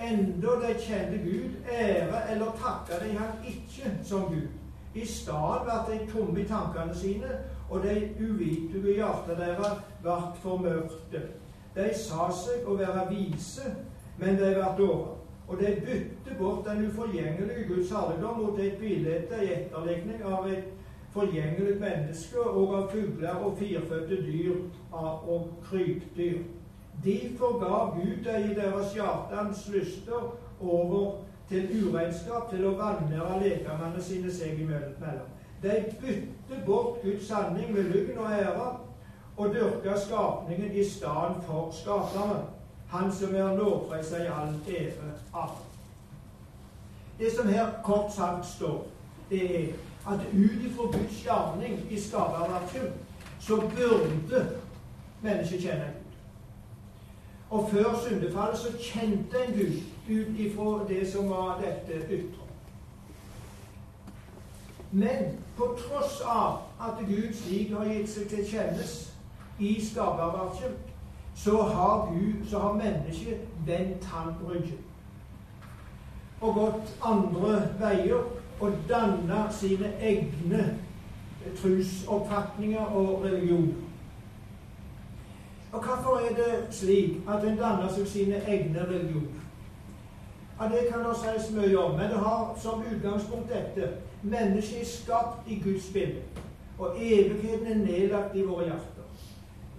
[0.00, 4.48] Enda de kjente Gud, ære eller takke de han ikke som Gud.
[4.96, 7.34] I stedet ble de tomme i tankene sine,
[7.70, 11.22] og de uvitende hjertene deres ble formørkte.
[11.76, 13.74] De sa seg å være vise,
[14.16, 15.12] men de ble dårer.
[15.46, 20.72] Og de bytte bort den uforgjengelige Guds herligdom mot et bilde i etterligning av et
[21.14, 24.56] forgjengelig menneske og av fugler og firfødte dyr
[24.92, 26.42] og krypdyr.
[27.04, 34.02] Derfor gav Gud dem i deres hjertens lyster over til uregnskap, til å vanære legemene
[34.02, 35.30] sine seg imellom.
[35.62, 38.66] De bytte bort Guds sanning med lugn og ære,
[39.36, 42.44] og dyrker skapningen i stedet for skaperen,
[42.86, 45.56] Han som er lovprisa i all ære av.
[47.18, 48.86] Det som her kort sagt står,
[49.30, 49.72] det er
[50.06, 52.92] at ut ifra Guds gjerning i skaperverket,
[53.40, 54.46] så burde
[55.22, 56.05] mennesket kjenne.
[57.50, 59.76] Og før syndefallet så kjente en Gud
[60.10, 62.42] ut ifra det som var dette ytre.
[64.90, 68.96] Men på tross av at Gud slik har gitt seg til kjennes
[69.58, 70.76] i skaperverket,
[71.36, 74.82] så har Gud, så har mennesket vendt han ryggen
[76.40, 78.24] og gått andre veier
[78.60, 80.64] og danna sine egne
[81.56, 83.85] trusoppfatninger og religioner.
[85.76, 89.42] Og hvorfor er det slik at en danner seg sine egne religioner?
[90.60, 93.88] Ja, Det kan det sies mye om, men det har som utgangspunkt dette
[94.22, 96.22] mennesket er skapt i Guds bilde,
[96.78, 99.04] og evigheten er nedlagt i våre hjerter.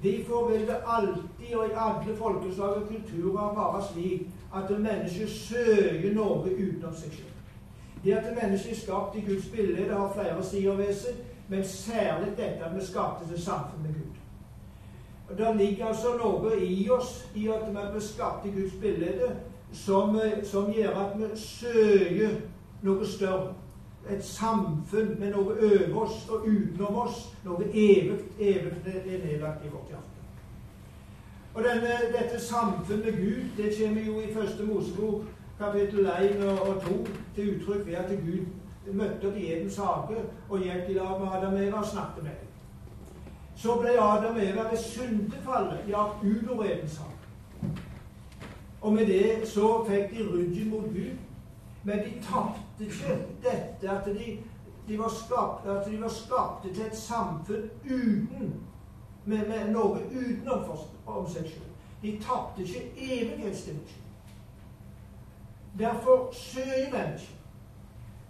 [0.03, 6.13] Derfor vil det alltid og i alle folkeslag og kulturer være slik at mennesket søker
[6.13, 7.33] noe utenom seg selv.
[8.03, 11.65] Det at mennesket er skapt i Guds bilde, det har flere sider ved seg, men
[11.65, 14.06] særlig dette at vi skapte til samfunn med Gud.
[15.29, 19.31] Og Det ligger altså noe i oss i at vi blir skapt i Guds bilde
[19.73, 22.37] som, som gjør at vi søker
[22.81, 23.53] noe større.
[24.09, 27.25] Et samfunn med noe over oss og utenom oss.
[27.43, 30.17] Noe evig, evig er nedlagt i vårt hjerte.
[31.57, 35.25] Og denne, Dette samfunn med Gud det kommer jo i første Mosebok
[35.59, 40.59] kapittel 1 og 2 til uttrykk ved at Gud møtte opp i Edens hage og
[40.59, 42.46] gikk i lag med Adam Eva og snakket med dem.
[43.57, 47.71] Så ble Adam og Eva ved syndefallet jagt ut av Edens hage.
[48.81, 51.17] Og med det så fikk de ryggen mot Gud.
[51.83, 54.37] Men de tapte ikke dette at de,
[54.87, 58.53] de, var skapt, at de var skapte til et samfunn uten
[59.25, 60.67] med, med noe utenom
[61.07, 61.71] om seg selv.
[62.01, 64.03] De tapte ikke evighetsdimensjonen.
[65.79, 67.33] Derfor søker mennesket.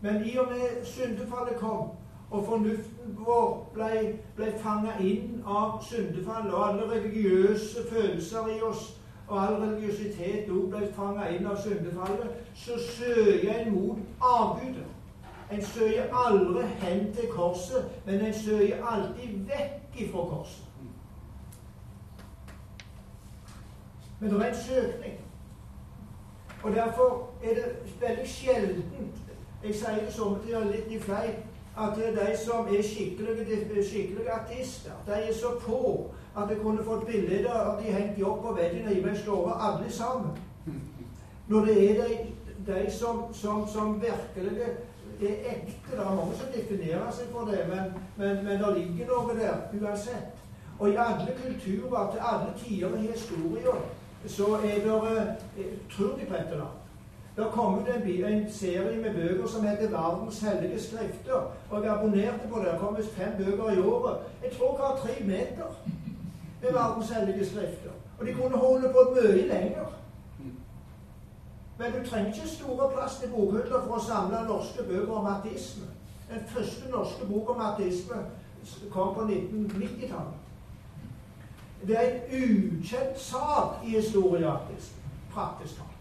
[0.01, 1.89] Men i og med syndefallet kom,
[2.31, 8.93] og fornuften vår ble, ble fanga inn av syndefallet, og alle religiøse følelser i oss
[9.27, 14.85] og all religiøsitet òg ble fanga inn av syndefallet, så søker en mot avgudet.
[15.51, 20.63] En søker aldri hen til korset, men en søker alltid vekk ifra korset.
[24.19, 25.19] Men det er en søkning.
[26.63, 29.13] Og Derfor er det veldig sjeldent
[29.63, 31.31] Jeg sier det som til litt i flei
[31.77, 37.05] at de som er skikkelige, skikkelige artister, de er så få at jeg kunne fått
[37.05, 40.37] bilder av de hengt opp på veggen i stua, alle sammen.
[41.47, 42.17] Når det er de,
[42.67, 44.61] de som, som, som, virkelig
[45.21, 45.91] er ekte.
[45.91, 49.63] Det er mange som definerer seg for det, men, men, men det ligger noe der
[49.81, 50.43] uansett.
[50.79, 53.87] Og i alle kulturer, til alle tider i historien,
[54.27, 54.97] så er det
[55.57, 56.76] eh, Tror de på et eller?
[57.37, 61.51] Det kom ut en, en, serie med bøker som heter 'Verdens hellige skrifter'.
[61.69, 62.65] Og jeg abonnerte på det.
[62.65, 64.17] Det kom fem bøker i året.
[64.43, 65.67] Jeg tror jeg har tre meter
[66.61, 67.91] med verdens hellige skrifter.
[68.19, 69.85] Og de kunne holde på mye lenger.
[71.77, 75.85] Men du trenger ikke store plass til bokhyller for å samle norske bøker om ateisme.
[76.29, 78.15] Den første norske bok om ateisme
[78.91, 80.37] kom på 1990-tallet.
[81.87, 84.57] Det er en ukjent sak i historien,
[85.33, 85.96] praktisk talt.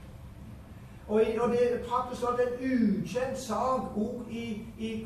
[1.08, 4.32] Og, og, det er praktisk talt en ukjent sak òg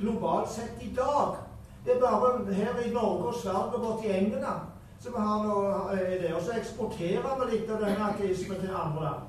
[0.01, 1.37] globalt sett i dag.
[1.85, 4.69] Det er bare her i Norge og Sverige og borti England
[5.01, 6.35] som har noe er det.
[6.35, 9.23] Og så eksporterer vi litt av denne ateismen til andre land.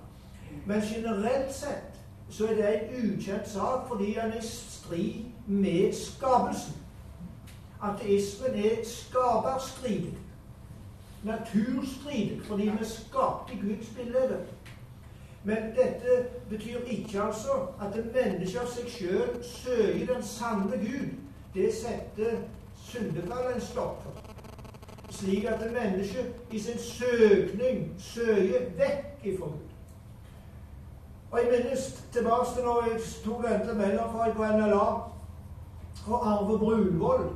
[0.66, 2.00] Men generelt sett
[2.32, 6.76] så er det en ukjent sak fordi den er i strid med skapelsen.
[7.82, 10.18] Ateismen er skaperstridig
[11.24, 14.40] naturstridig, fordi vi skapte Guds bilde.
[15.44, 21.16] Men dette betyr ikke altså at mennesket av seg sjøl søker den sanne Gud.
[21.56, 22.44] Det setter
[22.86, 24.20] syndefallet en stopp for.
[25.12, 29.68] Slik at mennesket i sin søkning søker vekk ifra Gud.
[31.32, 34.86] Og Jeg minnes tilbake til når jeg tok dette mellomfag på NLA.
[36.08, 37.28] Og Arve Brunvoll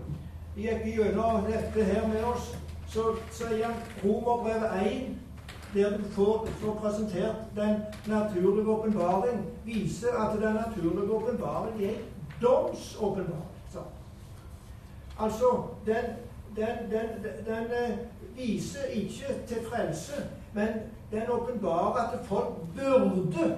[0.58, 2.54] gikk gjennom dette her med oss
[2.96, 5.16] så sier han Romerbrevet 1,
[5.76, 7.76] der du får, får, presentert den
[8.08, 11.96] naturlige åpenbaring, viser at den naturlige åpenbaring er
[12.42, 13.56] domsåpenbaring.
[15.20, 16.04] Altså, den,
[16.56, 17.10] den, den,
[17.46, 17.98] den, eh,
[18.36, 20.14] viser ikke til frelse,
[20.54, 20.68] men
[21.12, 23.58] den åpenbarer at folk burde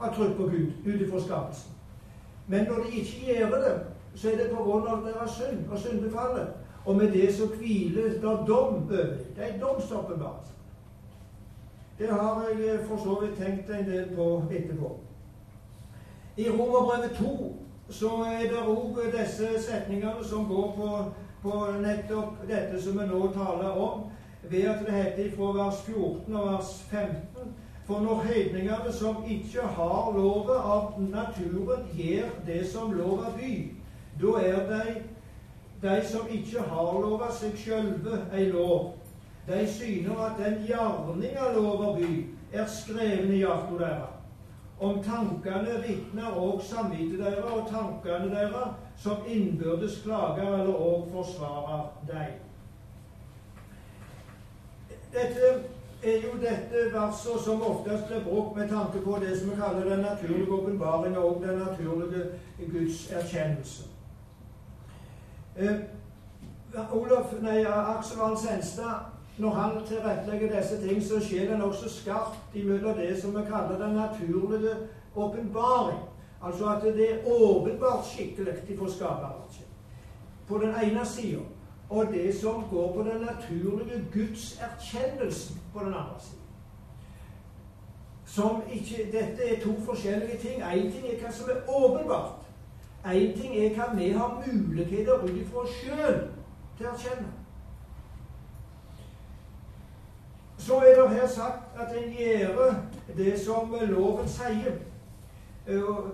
[0.00, 1.72] ha trodd på Gud ut ifra skapelsen.
[2.46, 3.80] Men når de ikke gjør det,
[4.14, 6.48] så er det av deres synd og syndefallet.
[6.84, 8.86] Og med det så hviler der dom over
[9.36, 10.55] Det er en domsåpenbarelse.
[11.98, 14.90] Det har jeg eh, for så vidt tenkt en del på etterpå.
[16.36, 17.56] I Romerbrevet 2
[17.90, 20.90] så er det òg disse setningene som går på,
[21.42, 24.10] på, nettopp dette som vi nå taler om,
[24.42, 27.54] ved at det heter fra vers 14 og vers 15
[27.86, 33.52] For når hedningene som ikke har lovet av naturen, gjør det som lova by,
[34.20, 34.96] da er de
[35.82, 38.94] de som ikke har lova seg sjølve ei lov,
[39.46, 44.12] de syner at den gjerninga lover by, er skreven i hjertet deres.
[44.78, 51.86] om tankene vitner òg samvittet deres og tankene deres som innbyrdes klager eller òg forsvarer
[52.10, 52.34] deg.
[55.14, 55.48] Dette
[56.04, 59.88] er jo dette verset som oftest blir brukt med tanke på det som vi kaller
[59.90, 62.26] den naturlige åpenbaring og den naturlige
[62.72, 63.88] Guds erkjennelse.
[65.56, 65.76] Eh,
[66.92, 72.96] Olof, nei, Aksel Senstad når han tilrettelegger disse ting, så skjer det nokså skarpt imellom
[72.96, 74.76] det som vi kaller den naturlige
[75.14, 75.98] åpenbaring.
[76.42, 79.66] Altså at det er åpenbart skikkelig for skaperverket.
[80.48, 81.40] På den ene sida.
[81.90, 86.42] Og det som går på den naturlige Guds erkjennelsen på den andre sida.
[89.12, 90.62] Dette er to forskjellige ting.
[90.62, 92.32] Én ting er hva som er åpenbart.
[93.04, 96.28] Én ting er hva vi har muligheter ut oss sjøl
[96.78, 97.45] til å erkjenne.
[100.58, 102.74] Så er det her sagt at en gjør
[103.16, 104.78] det som loven sier.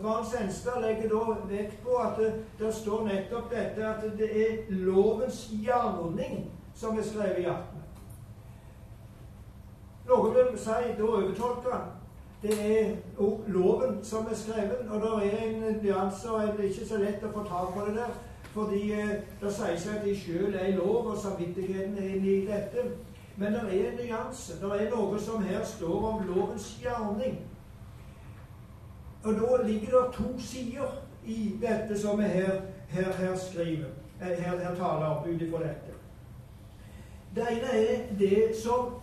[0.02, 4.62] Varen Senstad legger da vekt på at det, det, står nettopp dette at det er
[4.70, 7.82] lovens gjerning som er skrevet i hjertene.
[10.08, 11.90] Noen vil si, da overtolker han,
[12.42, 12.94] det er
[13.46, 17.22] loven som er skrevet, og det er en nyanse, og det er ikke så lett
[17.22, 18.16] å få tak på det der.
[18.52, 22.40] Fordi eh, det sier seg at de sjøl er lov, og samvittigheten er inne i
[22.48, 22.88] dette.
[23.36, 24.60] Men det er en nyanse.
[24.60, 27.38] Det er noe som her står om lovens gjerning.
[29.24, 33.88] Og da ligger det to sider i dette som vi her, her, her skriver,
[34.20, 35.94] eh, her, her taler ut ifra dette.
[37.34, 38.94] Det ene er det som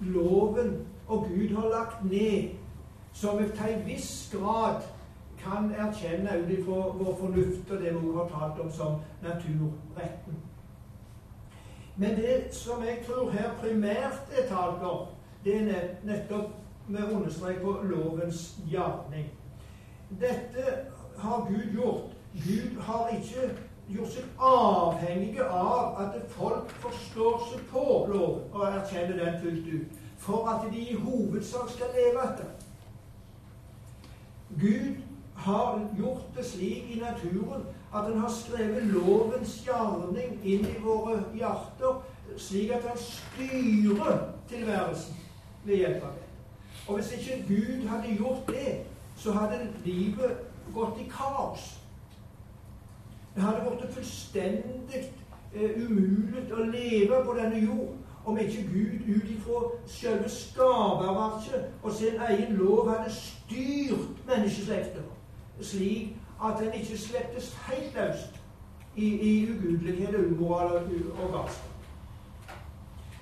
[0.00, 2.50] loven og Gud har lagt ned,
[3.12, 4.82] som vi til en viss grad
[5.38, 10.42] kan erkjenne ut ifra vår fornuft og det vi har talt om som naturretten.
[11.98, 15.06] Men det som jeg tror her primært er talt om,
[15.44, 16.52] det er nettopp
[16.86, 19.26] med understrek på lovens gjerning.
[20.20, 20.76] Dette
[21.18, 22.14] har Gud gjort.
[22.32, 23.48] Gud har ikke
[23.88, 29.98] gjort seg avhengige av at folk forstår seg på loven og erkjenner den fullt ut,
[30.22, 32.54] for at de i hovedsak skal leve etter.
[34.60, 35.02] Gud
[35.34, 41.22] har gjort det slik i naturen at han har skrevet lovens gjerning inn i våre
[41.34, 42.02] hjerter,
[42.36, 44.18] slik at han styrer
[44.48, 45.16] tilværelsen
[45.64, 46.26] ved hjelp av det.
[46.88, 48.76] Og hvis ikke Gud hadde gjort det,
[49.16, 50.36] så hadde livet
[50.74, 51.78] gått i kaos.
[53.34, 55.02] Det hadde blitt fullstendig
[55.54, 57.96] eh, umulig å leve på denne jord
[58.28, 65.06] om ikke Gud ut ifra selve skaperverket og sin egen lov hadde styrt menneskeslekter
[65.60, 68.40] slik at en ikke slettes helt løst
[68.96, 70.82] i, i ugudelighet umoral og,
[71.22, 71.74] og galskap.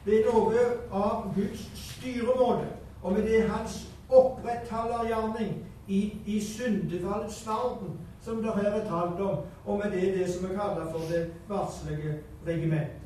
[0.06, 0.58] Det er noe
[0.92, 2.68] av Guds styremåte,
[3.02, 5.56] og med det hans opprettholdergjerning
[5.88, 10.44] i, i syndefallets verden, som det her er talt om, og med det, det som
[10.44, 13.02] er kalt for det varslige regimentet.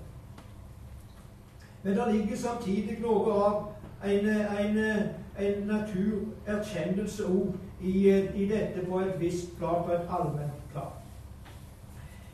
[1.82, 3.66] Men det ligger samtidig noe av
[4.04, 4.78] en, en,
[5.38, 10.92] en naturerkjennelse òg i, i, dette på et visst plan, på et allment plan.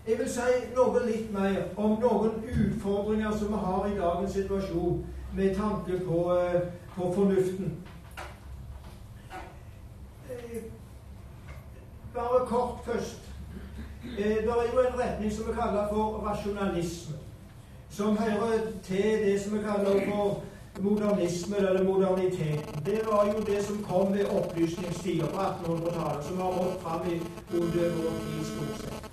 [0.06, 5.04] Jeg vil si noe litt mer om noen utfordringer som vi har i dagens situasjon
[5.34, 6.60] med tanke på, eh,
[6.94, 7.72] på fornuften.
[10.30, 10.62] Eh,
[12.14, 13.20] bare kort først.
[14.18, 17.16] Eh, det er jo en retning som vi kaller for rasjonalisme.
[17.90, 20.42] Som hører til det som vi kaller for
[20.78, 22.84] modernismen eller moderniteten.
[22.84, 27.00] Det var jo det som kom ved opplysningstida på 1800-tallet, som har gått fram
[27.52, 29.10] under vår tid stort sett.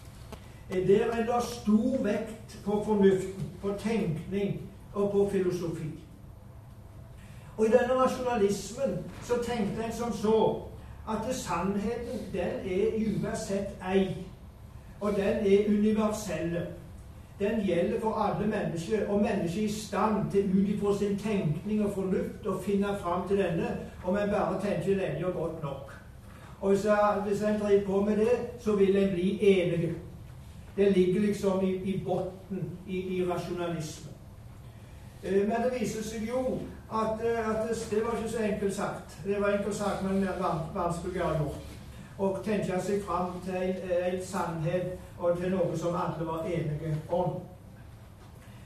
[0.88, 4.62] Der er det stor vekt på fornuften, på tenkning
[4.94, 5.90] og på filosofi.
[7.58, 10.62] Og i denne rasjonalismen så tenkte en som så
[11.10, 14.08] at sannheten, den er uansett ei.
[15.02, 16.68] Og den er universelle
[17.40, 21.86] den gjelder for alle mennesker, og mennesket er i stand til ut ifra sin tenkning
[21.86, 23.74] og fornuft å finne fram til denne,
[24.04, 25.94] om en bare tenker lenge og godt nok.
[26.62, 29.96] Og hvis, jeg, hvis en driver på med det, så vil en bli enig.
[30.78, 34.14] Det ligger liksom i, i bunnen i, i rasjonalismen.
[35.24, 36.60] Eh, men det viser seg jo
[36.94, 39.18] at, eh, at det, var ikke så enkelt sagt.
[39.26, 40.28] Det var enkelt sagt, men
[40.74, 41.73] vanskeligere gjort.
[42.20, 46.94] Å tenke seg fram til en, en sannhet og til noe som alle var enige
[47.10, 47.40] om.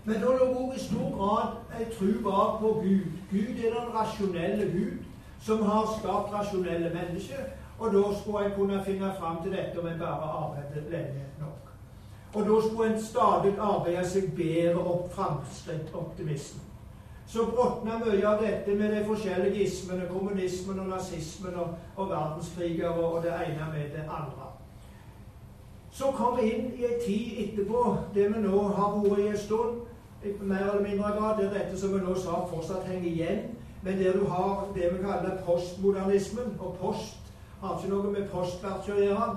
[0.07, 3.07] Men da lå òg i stor grad en tro bak på Gud.
[3.31, 5.07] Gud er den rasjonelle Gud
[5.43, 7.49] som har skapt rasjonelle mennesker.
[7.79, 11.73] Og da skulle en kunne finne fram til dette om en bare arbeidet lenge nok.
[12.33, 16.66] Og da skulle en stadig arbeide seg bedre opp framskritt optimismen.
[17.27, 22.89] Så råtna mye av dette med de forskjellige ismene, kommunismen og nazismen og, og verdenskriger
[22.89, 24.47] og, og det ene med det andre.
[25.91, 27.83] Så kom vi inn i en tid etterpå,
[28.15, 29.79] det vi nå har vært i en stund,
[30.41, 33.39] mer eller mindre grad, det er dette som vi nå sa fortsatt henger igjen,
[33.81, 36.55] men der du har det vi kaller postmodernismen.
[36.59, 39.27] Og post har ikke noe med postverk å gjøre.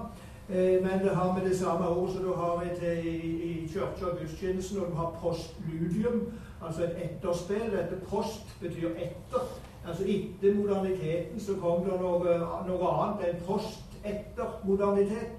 [0.50, 4.06] Eh, men det har med det samme ord som du har i, i, i kirke
[4.10, 6.24] og gudstjenesten, og du har postludium,
[6.66, 7.72] altså et etterspill.
[7.72, 9.46] Dette post betyr etter.
[9.88, 12.36] Altså etter moderniteten så kom det noe,
[12.68, 15.32] noe annet enn post etter modernitet,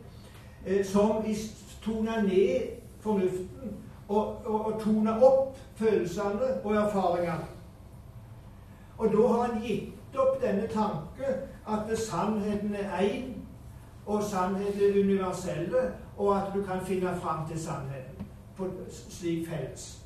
[0.65, 1.22] eh, som
[1.82, 7.47] toner ned fornuften og, og, og toner opp følelsene og erfaringene.
[8.97, 13.32] Og da har han gitt opp denne tanke at sannheten er én,
[14.05, 20.01] og sannheten er universelle, og at du kan finne fram til sannheten på slik felles.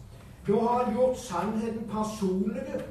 [0.48, 2.82] Da har han gjort sannheten personlig.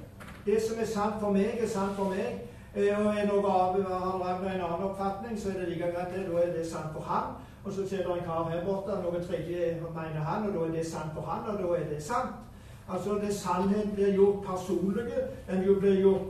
[0.47, 2.41] Det som er sant for meg, er sant for meg.
[2.75, 6.17] Eh, og er noe av har en annen oppfatning, så er det like greit.
[6.27, 7.37] Da er det sant for han.
[7.65, 10.73] Og så sitter det en kar her borte, noe tredje mener han, og da er
[10.73, 12.35] det sant for han, og da er det sant.
[12.89, 15.15] Altså, det Sannheten blir gjort personlig,
[15.51, 16.21] den blir gjort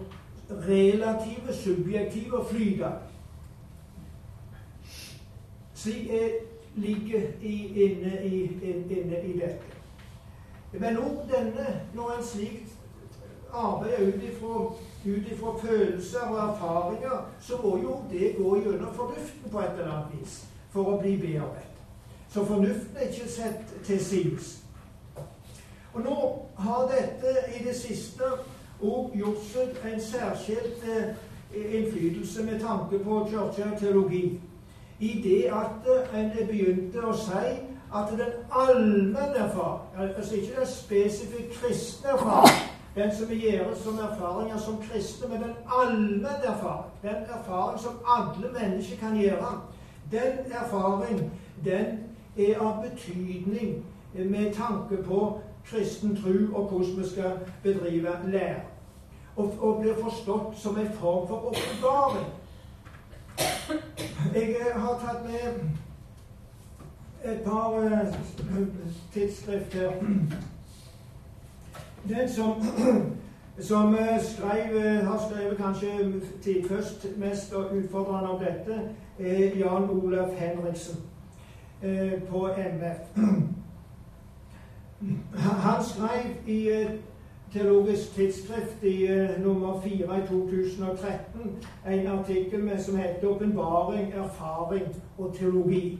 [0.69, 2.93] relative, subjektive og flytende.
[5.75, 6.11] Slik
[6.75, 9.74] ligger inne inne i dette.
[10.81, 12.73] Men òg denne, når en slik
[13.55, 14.07] arbeider
[15.07, 19.93] ut ifra følelser og erfaringer, så må jo det gå gjennom fornuften på et eller
[19.93, 20.41] annet vis
[20.73, 21.71] for å bli bearbeidet.
[22.29, 24.65] Så fornuften er ikke sett til sides.
[25.95, 26.17] Og nå
[26.59, 28.33] har dette i det siste
[28.83, 31.15] òg gjort seg en særskilt eh,
[31.55, 34.41] innflytelse med tanke på kirke teologi
[34.99, 37.55] i det at en begynte å si
[37.95, 42.49] at den allmenne far, altså ikke den spesifikt kristne far,
[42.95, 47.99] den som vi gjør som erfaringer som kristne, men den allmenne erfaring, den erfaring som
[48.07, 49.61] alle mennesker kan gjøre,
[50.11, 51.33] den erfaring,
[51.65, 51.87] den
[52.39, 53.85] er av betydning
[54.15, 55.41] med tanke på
[55.71, 57.33] kristen tro og hvordan vi skal
[57.63, 58.61] bedrive lære.
[59.37, 62.27] Og, og blir forstått som en form for åpenbaring.
[64.35, 65.71] Jeg har tatt med
[67.25, 68.71] et par tidsskrifter.
[69.13, 69.91] tidsskrift her.
[72.09, 72.53] Den som,
[73.69, 78.81] som uh, skrev, uh, har skrevet kanskje tidførst mest og utfordrende om dette,
[79.19, 80.97] er Jan Olaf Henriksen
[82.29, 83.25] på MF.
[85.65, 86.87] Han skrev i
[87.55, 89.09] Teologisk tidsskrift i
[89.39, 91.57] nummer fire i 2013
[91.89, 95.99] en artikkel med, som heter 'Åpenbaring, erfaring og teologi'.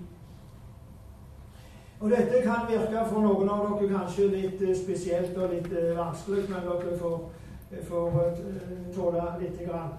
[2.01, 5.95] Og Dette kan virke for noen av dere kanskje litt uh, spesielt og litt uh,
[5.99, 7.21] vanskelig, men dere får,
[7.89, 8.19] får
[8.95, 9.95] tåle lite grann.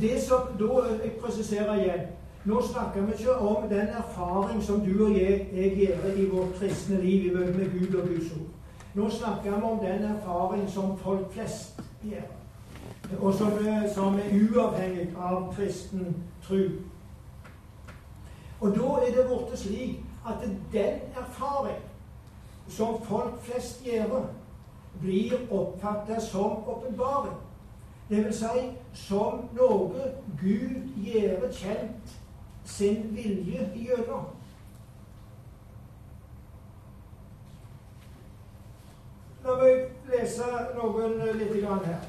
[0.00, 2.06] Det som da, Jeg presiserer igjen.
[2.44, 6.54] Nå snakker vi ikke om den erfaring som du og jeg, jeg gjør i vårt
[6.60, 8.46] kristne liv i møte med Gud og Guds ord.
[8.94, 12.28] Nå snakker vi om den erfaring som folk flest gjør,
[13.20, 13.50] og som,
[13.94, 16.16] som er uavhengig av kristen
[16.46, 16.62] tro.
[18.60, 20.42] Og da er det blitt slik at
[20.72, 21.84] den erfaring
[22.68, 24.26] som folk flest gjør,
[25.00, 27.36] blir oppfattet som åpenbaring.
[28.08, 32.14] Vil si som noe Gud gjør kjent
[32.64, 34.30] sin vilje gjennom.
[39.44, 42.08] La meg lese noen eh, litt grann her.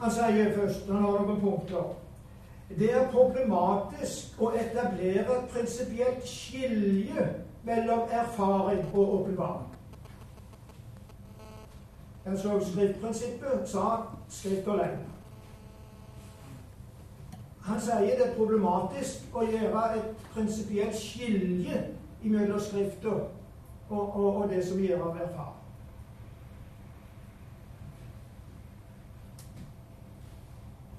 [0.00, 2.01] Han sier først, han har noen punkter
[2.78, 7.26] Det er problematisk å etablere et prinsipielt skilje
[7.64, 9.68] mellom erfaring og åpenbaring.
[12.26, 13.86] En så skriftprinsippet sa
[14.28, 15.12] skrift alene.
[17.62, 21.82] Han sier det er problematisk å gjøre et prinsipielt skilje
[22.22, 23.14] mellom Skrifta
[23.88, 25.61] og, og, og det som gjør av erfaring.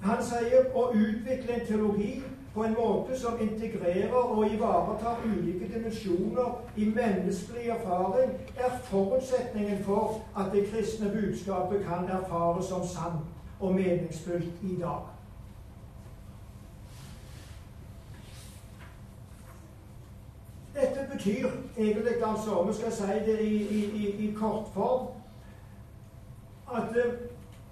[0.04, 2.22] Han sier å utvikle en teologi
[2.54, 10.20] på en måte som integrerer og ivaretar ulike dimensjoner i menneskelig erfaring, er forutsetningen for
[10.36, 13.24] at det kristne budskapet kan erfares som sant
[13.60, 15.08] og meningsfullt i dag.
[20.74, 23.56] Dette betyr egentlig altså, vi skal si det i,
[24.04, 25.06] i, i kortform,
[26.74, 27.12] at eh,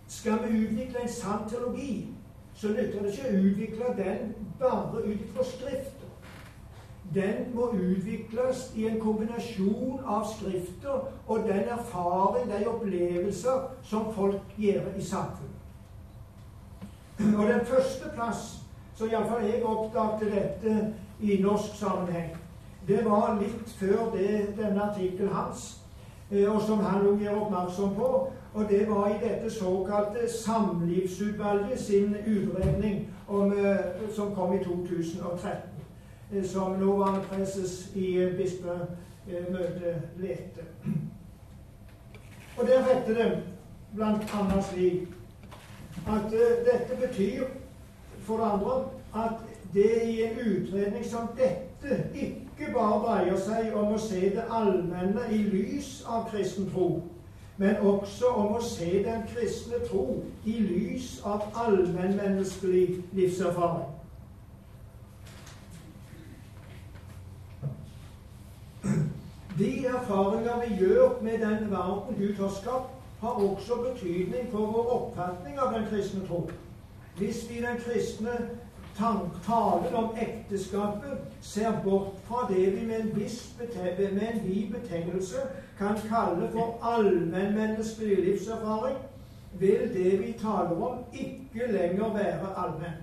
[0.08, 2.08] skal vi utvikle en sann teologi,
[2.55, 6.09] så nytter det ikke å utvikle den bare ut fra Skrifta.
[7.14, 14.55] den må utvikles i en kombinasjon av skrifter og den erfaring, de opplevelser, som folk
[14.57, 15.59] gjør i samfunnet.
[17.38, 18.62] Og den første plass
[18.96, 22.36] så iallfall jeg oppdaget dette i norsk sammenheng,
[22.86, 25.80] det var litt før det, denne artikkelen hans,
[26.30, 28.11] eh, og som han òg gjør oppmerksom på.
[28.55, 33.76] Og det var i dette såkalte Samlivsutvalget sin utredning om, eh,
[34.14, 35.72] som kom i 2013.
[36.32, 40.64] Eh, som nåværende presses i bispemøtet Lete.
[42.59, 43.42] Og der heter det
[44.00, 45.09] annet slik
[46.09, 46.30] at
[46.64, 47.44] dette betyr
[48.20, 48.84] for det andre
[49.24, 49.32] at
[49.74, 55.26] det i en utredning som dette ikke bare dreier seg om å se det allmenne
[55.32, 57.03] i lys av kristen tro,
[57.57, 63.90] men også om å se den kristne tro i lys av allmennmenneskelig livserfaring.
[69.59, 74.92] De erfaringer vi gjør med den verden Gud har skapt, har også betydning for vår
[74.96, 76.48] oppfatning av den kristne tro.
[77.16, 78.38] Hvis vi den kristne
[78.97, 85.36] talen om ekteskapet ser bort fra det vi med en viss med en vid betegnelse
[85.78, 88.97] kan kalle for allmennmenneskelig livserfaring,
[89.53, 93.03] vil det vi taler om, ikke lenger være allment.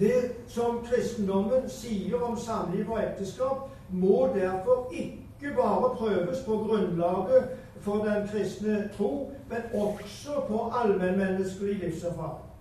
[0.00, 7.50] Det som kristendommen sier om samliv og ekteskap, må derfor ikke bare prøves på grunnlaget
[7.80, 12.51] for den kristne tro, men også på allmennmenneskelig livserfaring.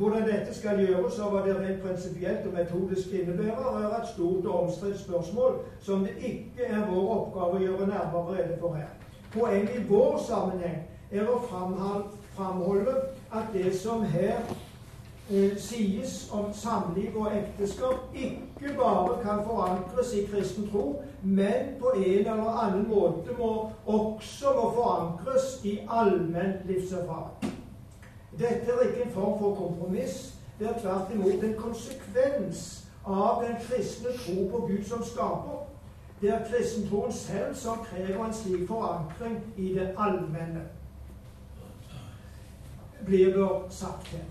[0.00, 4.46] Hvordan dette skal gjøres, og hva det rent prinsipielt og metodisk innebærer, er et stort
[4.46, 8.88] og omstridt spørsmål som det ikke er vår oppgave å gjøre nærmere rede for her.
[9.34, 10.78] Poenget i vår sammenheng
[11.12, 11.36] er å
[12.32, 12.96] framholde
[13.28, 14.40] at det som her
[15.28, 21.92] eh, sies om samliv og ekteskap, ikke bare kan forankres i kristen tro, men på
[22.00, 23.52] en eller annen måte må
[23.84, 27.59] også må forankres i allmenn livserfaring.
[28.40, 30.34] Dette er ikke en form for kompromiss.
[30.58, 35.66] Det er tvert imot en konsekvens av den kristne tro på Gud som skaper.
[36.20, 40.62] Det er kristentroen selv som krever en slik forankring i det allmenne,
[43.06, 44.24] blir det sagt her.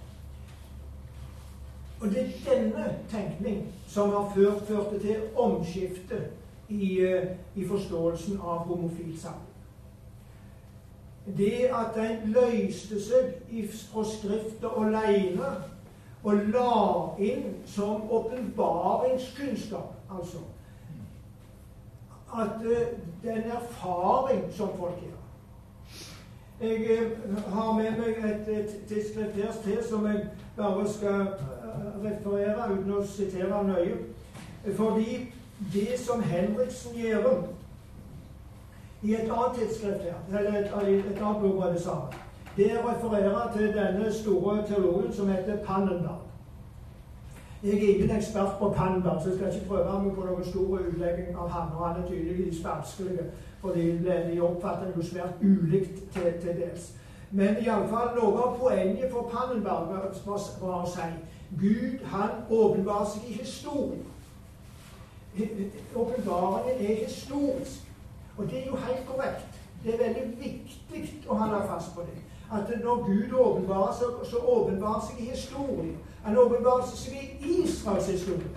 [2.02, 6.22] Og det er denne tenkning som har ført, ført til omskifte
[6.70, 9.49] i, eh, i forståelsen av homofil samliv
[11.38, 15.52] det at en løste seg fra Skriftet alene
[16.24, 16.72] og la
[17.24, 20.38] inn som åpenbaringskunnskap, altså
[22.36, 22.72] At uh,
[23.24, 29.80] den erfaring som folk gjør Jeg uh, har med meg et, et tidsskrift her til
[29.90, 30.28] som jeg
[30.58, 33.96] bare skal uh, referere uten å sitere nøye.
[34.76, 35.34] Fordi
[35.74, 37.48] det som Henriksen gjør
[39.04, 42.02] i et annet tidsskrift her, eller et, et annet blogg var det samme.
[42.58, 46.20] Det refererer til denne store teologen som heter Pannenberg.
[47.64, 50.78] Jeg er ingen ekspert på Pannenberg, så jeg skal ikke prøve meg på noen stor
[50.80, 51.74] utlegging av han.
[51.78, 53.26] Og han er tydeligvis vanskelig,
[53.62, 56.94] for de oppfatter jo svært ulikt til, til dels.
[57.32, 61.10] Men iallfall noe av poenget for Pannenberg var å si
[61.60, 64.08] Gud han åpenbarer seg i historien.
[65.96, 67.89] Åpenbaringen er historisk.
[68.40, 69.46] Og det er jo helt korrekt.
[69.84, 72.22] Det er veldig viktig å holde fast på det.
[72.52, 75.98] At når Gud åpenbarer seg, så åpenbarer seg i historien.
[76.24, 78.50] Han åpenbarer seg i Israels historie.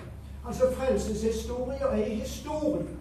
[0.47, 2.99] Altså frelseshistorie er i historien.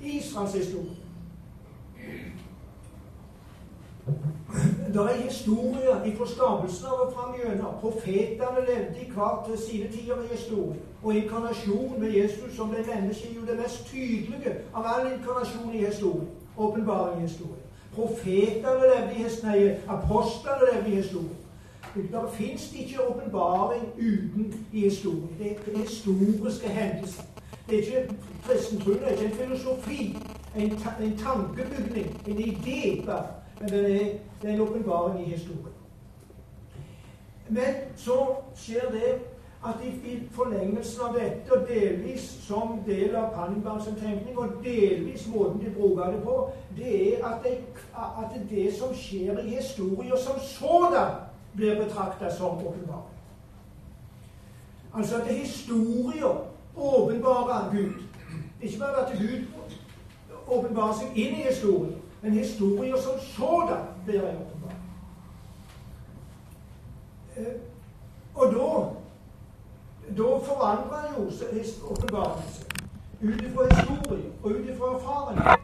[0.00, 0.96] Israels historie.
[4.94, 7.76] Det er historier fra skapelsen av og fram gjennom.
[7.80, 10.91] Profetene levde i hver sine tider i historien.
[11.02, 15.74] Og inkarnasjonen med Jesus som ble menneske, er jo det mest tydelige av all inkarnasjon
[15.74, 16.28] i historien.
[16.56, 17.58] Åpenbaring i historien.
[17.94, 19.76] Profetene levde i historien.
[19.88, 21.36] Apostlene levde i historien.
[21.94, 25.28] Det fins ikke åpenbaring uten i historien.
[25.38, 27.22] Det er historiske hendelser.
[27.68, 28.14] Det er ikke
[28.46, 30.18] kristen tro, det er ikke en filosofi,
[30.56, 33.04] en, ta en tankebygning, en idé.
[33.06, 33.26] bare
[33.60, 34.08] men det er,
[34.42, 35.74] det er en åpenbaring i historien.
[37.48, 39.14] Men så skjer det
[39.64, 45.60] at i, forlengelsen av dette, og delvis som del av Pannenbergs tenkning, og delvis måten
[45.62, 46.38] de bruker det på,
[46.76, 47.58] det er at det,
[47.94, 51.20] at det som skjer i historien som sådan,
[51.54, 53.12] blir betrakta som åpenbaring.
[54.94, 56.38] Altså at historien
[56.76, 58.02] åpenbarer Gud.
[58.60, 59.44] Ikke bare at Gud
[60.48, 64.74] åpenbarer seg inn i historien, men historier som sådan blir åpenbar.
[67.36, 67.54] Eh,
[68.34, 69.01] og da
[70.16, 71.24] da forandrer jo
[71.90, 72.66] åpenbarelsen
[73.22, 75.60] ut ifra historie og ut ifra erfaring.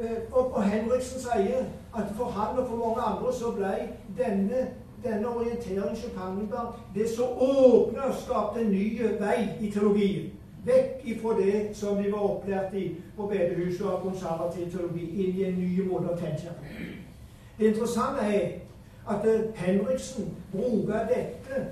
[0.00, 1.64] Eh, og, og Henriksen sier
[1.96, 3.74] at for han og for mange andre så ble
[4.18, 4.68] denne,
[5.04, 10.32] denne orienteringen Kangenberg det som åpna skapte en ny vei i teologien.
[10.64, 15.44] Vekk ifra det som de var opplært i på bedehuset av konservativ teologi, inn i
[15.44, 16.74] en ny måte å tenke på.
[17.58, 18.50] Det interessante er
[19.08, 21.66] at eh, Henriksen bruker dette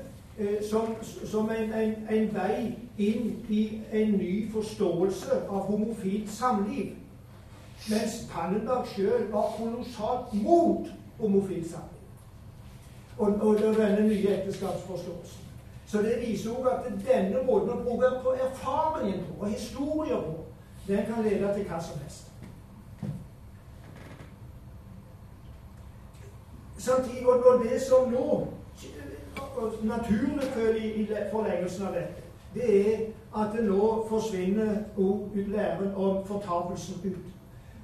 [0.71, 6.95] som, som en, en, en, vei inn i en ny forståelse av homofilt samliv.
[7.91, 10.89] Mens Pannenberg sjøl var kolossalt mot
[11.19, 11.97] homofilt samliv.
[13.19, 15.47] Og, og denne nye ekteskapsforståelsen.
[15.87, 20.37] Så det viser òg at denne måten å bruke på erfaringen på, og historier på,
[20.87, 22.31] den kan lede til hva som helst.
[26.79, 28.47] Samtidig, og det som nå
[29.83, 32.23] naturlig føler i forlengelsen av dette,
[32.55, 33.01] det er
[33.37, 37.27] at det nå forsvinner ut læren om fortapelsen ut.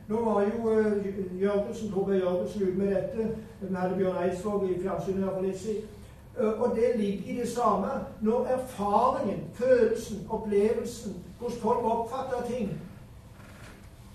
[0.09, 3.37] Nå var jo uh, Jørgensen, Torbjørn Jørgensen ute med dette.
[3.61, 5.89] Vi hadde Bjørn Eidsvåg i fjernsynet for litt siden.
[6.39, 7.89] Uh, og det ligger i det samme.
[8.21, 12.81] Når erfaringen, følelsen, opplevelsen, hvordan folk oppfatter ting,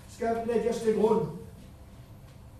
[0.08, 1.26] skal legges til grunn,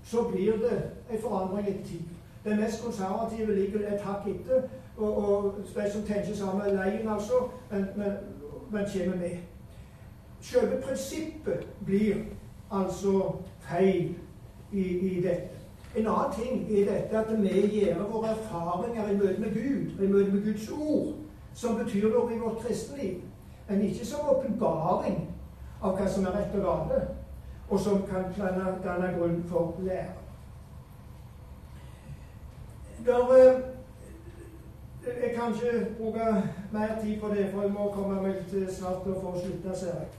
[0.04, 2.00] så blir det en forandring etter tid.
[2.45, 4.62] Den mest konservative ligger et hakk etter,
[4.97, 7.32] og, og de som tenker sammen med leien, altså,
[7.70, 8.12] men, men,
[8.70, 9.36] men kommer med.
[10.40, 12.14] Selve prinsippet blir
[12.72, 14.14] altså feil
[14.72, 15.49] i, i dette.
[15.97, 20.09] En annen ting er dette at vi gjør våre erfaringer i møte med Gud, i
[20.09, 21.12] møte med Guds ord,
[21.55, 23.20] som betyr noe i vårt kristenliv,
[23.68, 25.20] men ikke som åpenbaring
[25.82, 27.12] av hva som er rett og galt,
[27.68, 28.32] og som kan
[28.84, 30.21] danne grunn for lære.
[33.07, 33.61] Der, eh,
[35.22, 39.03] jeg kan ikke bruke mer tid på det, for jeg må komme meg litt snart
[39.03, 40.11] til å få slutta, ser jeg.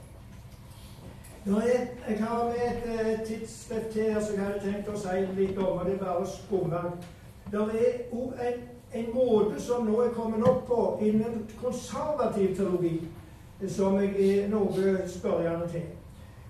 [1.46, 5.58] Jeg, jeg har med et, et tidsskrift her som jeg hadde tenkt å si litt
[5.58, 6.82] om, og det er bare å skumme.
[7.52, 8.60] Det er òg en,
[8.94, 12.98] en, måte som nå er kommet opp på innen konservativ teologi,
[13.68, 15.88] som jeg er noe spørrende til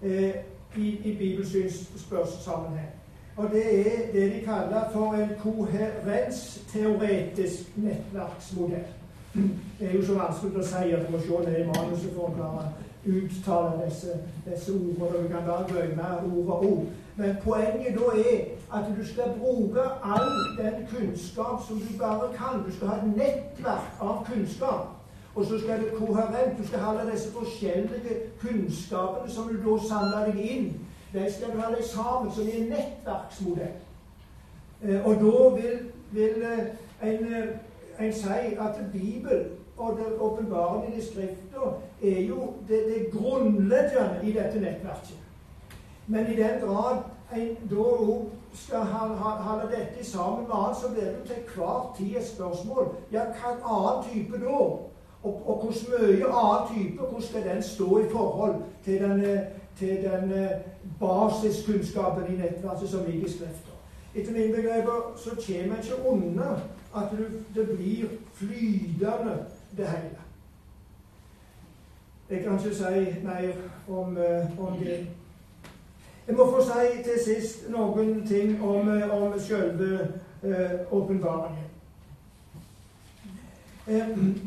[0.02, 0.42] eh,
[0.78, 3.03] i, i bibelsynsspørssammenheng.
[3.38, 8.86] Og det er det de kaller for en koherensteoretisk nettverksmodell.
[9.80, 12.24] Det er jo så vanskelig å si at du må se ned i manuset for
[12.30, 12.64] å klare
[13.06, 14.12] uttale disse,
[14.46, 15.24] disse ordene.
[15.24, 16.86] Du kan bare glemme ord og ord.
[17.16, 18.40] Men poenget da er
[18.74, 22.64] at du skal bruke all den kunnskap som du bare kan.
[22.66, 24.84] Du skal ha et nettverk av kunnskap.
[25.36, 26.58] Og så skal det koherent.
[26.62, 30.74] Du skal ha alle disse forskjellige kunnskapene som du da samler deg inn.
[31.14, 33.76] De skal dra deg sammen som i en nettverksmodell.
[34.84, 35.80] Eh, og da vil,
[36.12, 36.64] vil eh,
[37.10, 37.52] en, eh,
[38.00, 44.60] en si at Bibelen og det åpenbarende i er jo det, det grunnleggende i dette
[44.60, 45.18] nettverket.
[46.08, 46.98] Men i den grad
[47.36, 52.18] en da òg skal holde dette sammen med annet, så blir det til hver tid
[52.18, 52.88] et spørsmål.
[53.12, 54.60] Ja, hva annen type da?
[55.24, 58.56] Og, og hvor mye annen type, hvordan skal den stå i forhold
[58.86, 59.26] til den,
[59.80, 60.34] til den
[61.00, 63.74] basiskunnskapen i nettverket som ligger i Skrifta?
[64.16, 66.50] Etter mine begreper så kommer en ikke unna
[66.96, 67.10] at
[67.56, 69.46] det blir flytende
[69.78, 70.18] det hele.
[72.30, 73.54] Jeg kan ikke si mer
[73.90, 75.08] om, uh, om det.
[76.28, 80.08] Jeg må få si til sist noen ting om, uh, om selve
[80.92, 81.64] åpenbaringen.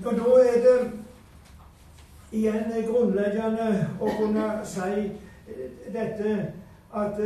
[0.04, 0.90] og da er det
[2.36, 3.70] igjen grunnleggende
[4.00, 5.06] å kunne si
[5.94, 6.36] dette
[6.92, 7.20] at,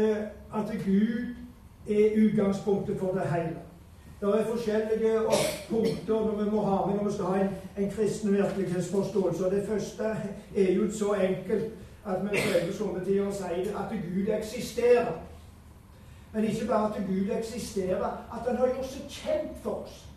[0.55, 1.35] at Gud
[1.89, 3.57] er utgangspunktet for det hele.
[4.21, 5.19] Det er forskjellige
[5.69, 9.45] punkter vi må ha med når vi skal ha en, en kristen virkelighetsforståelse.
[9.47, 10.17] Og Det første
[10.57, 11.73] er jo så enkelt
[12.07, 15.13] at vi prøver somme tider å si at Gud eksisterer.
[16.33, 20.10] Men ikke bare at Gud eksisterer, at Han har gjort seg kjent for oss.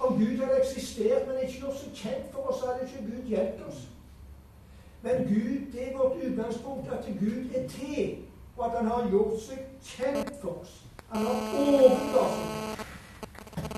[0.00, 3.64] Om Gud hadde eksistert, men ikke gjort seg kjent for oss, hadde ikke Gud hjulpet
[3.68, 3.80] oss.
[5.02, 8.16] Men Gud, det er vårt utgangspunkt, at Gud er til,
[8.56, 10.82] og at Han har gjort seg kjent for oss.
[11.12, 12.38] Han har åpnet oss.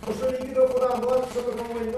[0.09, 1.95] Og så ligger det for det andre som vi kommer inn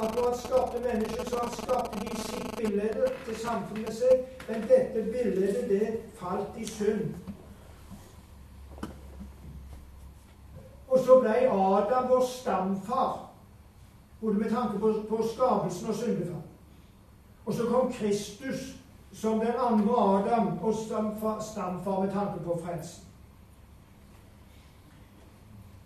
[0.00, 4.20] at når han skapte mennesker, så han skapte de sitt bilde til samfunnet seg.
[4.48, 5.88] Men dette bildet, det
[6.20, 7.14] falt i synd.
[10.88, 13.27] Og så ble Adam vår stamfar,
[14.20, 16.42] både med tanke på, på skapelsen og syndefall.
[17.46, 18.74] Og så kom Kristus
[19.12, 23.04] som den andre Adam og stamfar, stamfar med tanke på frelsen.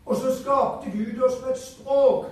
[0.07, 2.27] Og så skapte Gud oss med et språk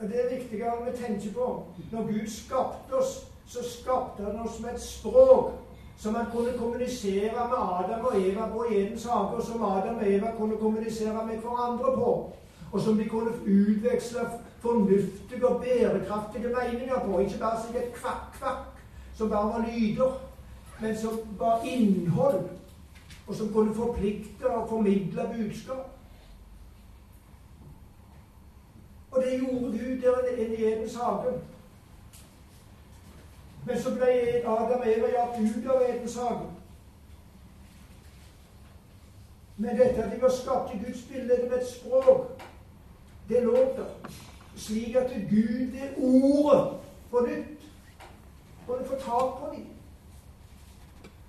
[0.00, 1.62] Det er viktigere vi tenker på.
[1.92, 5.52] Når Gud skapte oss, så skapte han oss med et språk
[5.96, 10.12] som han kunne kommunisere med Adam og Eva på Edens hage, og som Adam og
[10.12, 12.32] Eva kunne kommunisere med hverandre på.
[12.72, 14.20] Og som de kunne utveksle
[14.60, 17.18] fornuftige og bærekraftige meninger på.
[17.18, 18.66] Ikke bare sikkert kvakk-kvakk,
[19.14, 20.20] som bare var lyder,
[20.80, 22.48] men som var innhold,
[23.26, 25.90] og som kunne forplikte og formidle budskap.
[29.10, 31.40] Og det gjorde Gud der i Edens hage.
[33.66, 34.10] Men så ble
[34.46, 36.50] Adam og Eva jaget ut av Edens hage.
[39.56, 42.42] Men dette at de var skapt i Guds bilde med et språk,
[43.28, 44.10] det lå der.
[44.56, 46.68] Slik at Gud det ordet
[47.10, 47.56] på nytt
[48.66, 49.66] både få tak på dem.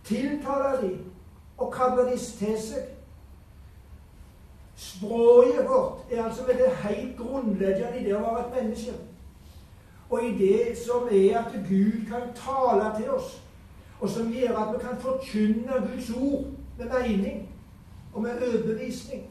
[0.04, 1.12] Tiltale dem
[1.58, 2.88] og kalle dem til seg.
[4.76, 8.94] Språket vårt er altså med det helt grunnleggende i det å være et menneske.
[10.10, 13.42] Og i det som er at Gud kan tale til oss,
[14.00, 16.46] og som gjør at vi kan forkynne Guds ord
[16.78, 17.50] med mening
[18.14, 19.26] og med overbevisning.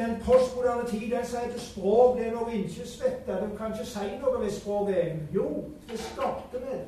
[0.00, 3.34] Den postmoderne tid den sier at språk det er noe ikke svette.
[3.36, 5.18] Du kan ikke si noe ved språket.
[5.34, 5.48] Jo,
[5.90, 6.78] det skapte vi.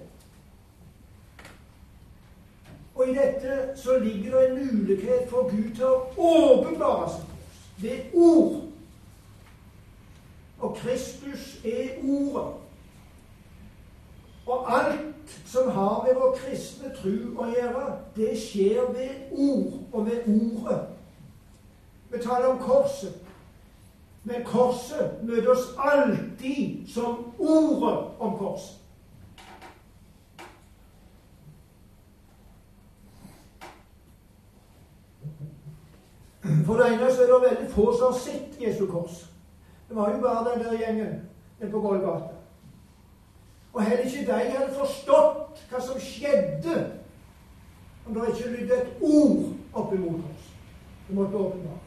[2.95, 7.45] Og i dette så ligger det en mulighet for Gud til å åpenbare seg for
[7.45, 8.61] oss ved ord.
[10.63, 12.49] Og Kristus er Ordet.
[14.47, 17.85] Og alt som har med vår kristne tro å gjøre,
[18.17, 20.81] det skjer ved ord og ved Ordet.
[22.13, 23.15] Vi taler om korset.
[24.25, 28.79] Men korset møter oss alltid som ordet om korset.
[36.67, 39.27] For det ene så er det veldig få som har sett Jesu kors.
[39.89, 41.21] Det var jo bare den der gjengen
[41.61, 42.35] den på Golgata.
[43.73, 46.77] Og heller ikke de hadde forstått hva som skjedde
[48.07, 50.53] om det ikke lydde et ord opp imot oss.
[51.09, 51.82] Det måtte åpenbares.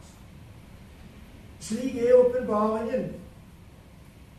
[1.66, 3.14] Slik er åpenbaringen.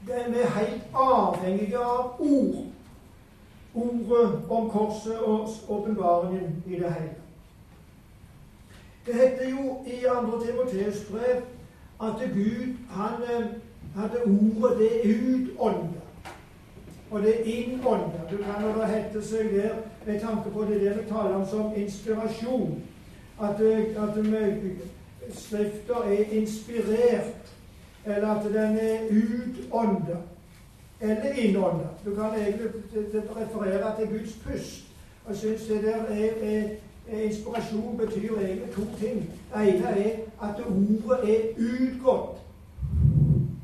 [0.06, 2.64] Vi er helt avhengige av ord.
[3.74, 7.14] Ordet om korset og åpenbaringen i det hele.
[9.06, 10.40] Det heter jo i 2.
[10.44, 11.42] Timoteus brev
[12.02, 13.46] at Gud han eh,
[13.96, 16.00] hadde ordet det utånda.
[17.10, 18.20] Og det innånda.
[18.30, 19.74] Du kan jo det heter seg der
[20.06, 22.82] med tanke på det der vi taler om som inspirasjon,
[23.40, 24.24] at, eh, at
[25.30, 27.52] Skrifter er inspirert,
[28.06, 30.16] eller at den er utånda.
[31.00, 31.86] Eller innånda.
[32.04, 32.66] Du kan egentlig
[33.36, 34.84] referere til Guds pust.
[35.28, 36.68] Jeg syns det der er, er
[37.22, 39.30] Inspirasjon betyr egentlig to ting.
[39.54, 42.38] Det ene er at ordet er utgått.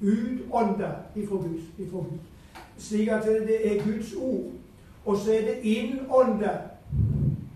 [0.02, 2.18] Utånda ifra Gud.
[2.78, 4.50] Slik at det er Guds ord.
[5.04, 6.50] Og så er det innånda.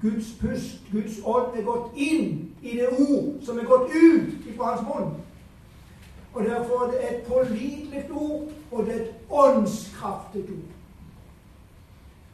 [0.07, 2.29] Guds pust, Guds ånd, er gått inn
[2.63, 5.17] i det ord som er gått ut fra hans munn.
[6.37, 10.73] Og Derfor er det et pålitelig ord, og det er et åndskraftig ord.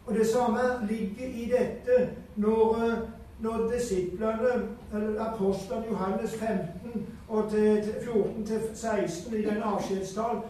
[0.06, 3.02] Og Det samme ligger i dette når
[3.42, 10.42] når disiplene, eller apostlene Johannes 15 og til, 14 til 16 i den avskjedstalen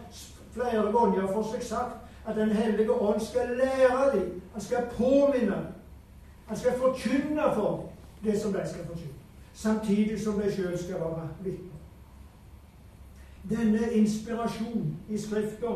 [0.53, 1.95] flere ganger får seg sagt
[2.27, 5.65] at Den hellige ånd skal lære dem, han skal påminne dem.
[6.47, 7.89] Han skal forkynne for
[8.23, 9.13] det som de skal forkynne,
[9.53, 11.69] samtidig som de sjøl skal være vitner.
[13.49, 15.67] Denne inspirasjon i Skrifta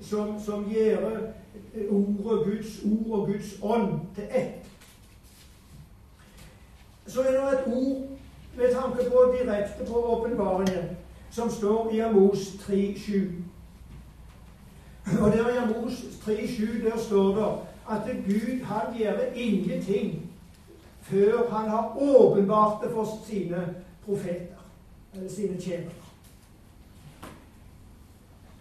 [0.00, 1.10] som, som gjør
[1.90, 4.66] ordet Guds ord og Guds ånd til ett,
[7.06, 8.08] så er det et ord
[8.56, 10.96] med tanke på direkte på åpenbaringen
[11.30, 13.20] som står i Amos 3,7.
[15.20, 20.30] Og der i Amos 3,7 der står det at Gud han gjør ingenting
[21.02, 23.74] før han har åpenbart det for sine
[24.04, 24.64] profeter,
[25.14, 25.90] eller sine tjenere.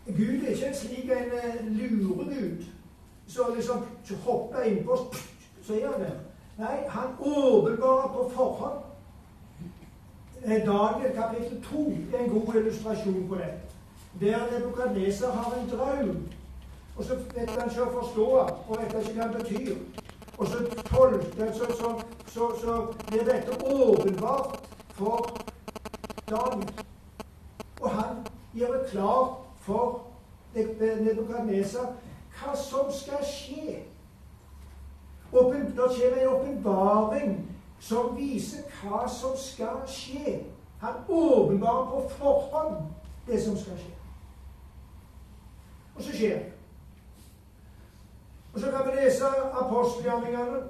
[0.05, 2.65] Gud er ikke en slik en eh, luregud
[3.27, 3.85] som liksom
[4.25, 4.97] hopper innpå,
[5.63, 6.17] så er han der.
[6.57, 8.79] Nei, han åpenbarer på forhånd.
[10.43, 13.59] Eh, Daniel kapittel 2 er en god illustrasjon på dette.
[14.19, 16.27] Der Nebukadneser har en drøm,
[16.97, 19.75] og så vet han ikke å forstå og vet ikke hva det betyr.
[20.37, 20.57] Og så
[20.89, 21.93] tolker så, så,
[22.27, 24.59] så, så blir dette åpenbart
[24.97, 25.29] for
[26.29, 26.85] Daniel.
[27.81, 28.21] Og han
[28.53, 29.29] gjør det klart
[29.65, 30.01] for
[30.53, 31.95] Nebukadneser
[32.37, 33.79] hva som skal skje.
[35.33, 37.37] Det kommer en åpenbaring
[37.79, 40.43] som viser hva som skal skje.
[40.81, 42.85] Han åpenbarer på forhånd
[43.27, 43.95] det som skal skje.
[45.95, 46.62] Og så skjer det.
[48.53, 49.25] Og så kan vi lese
[49.61, 50.61] apostelgjerningene.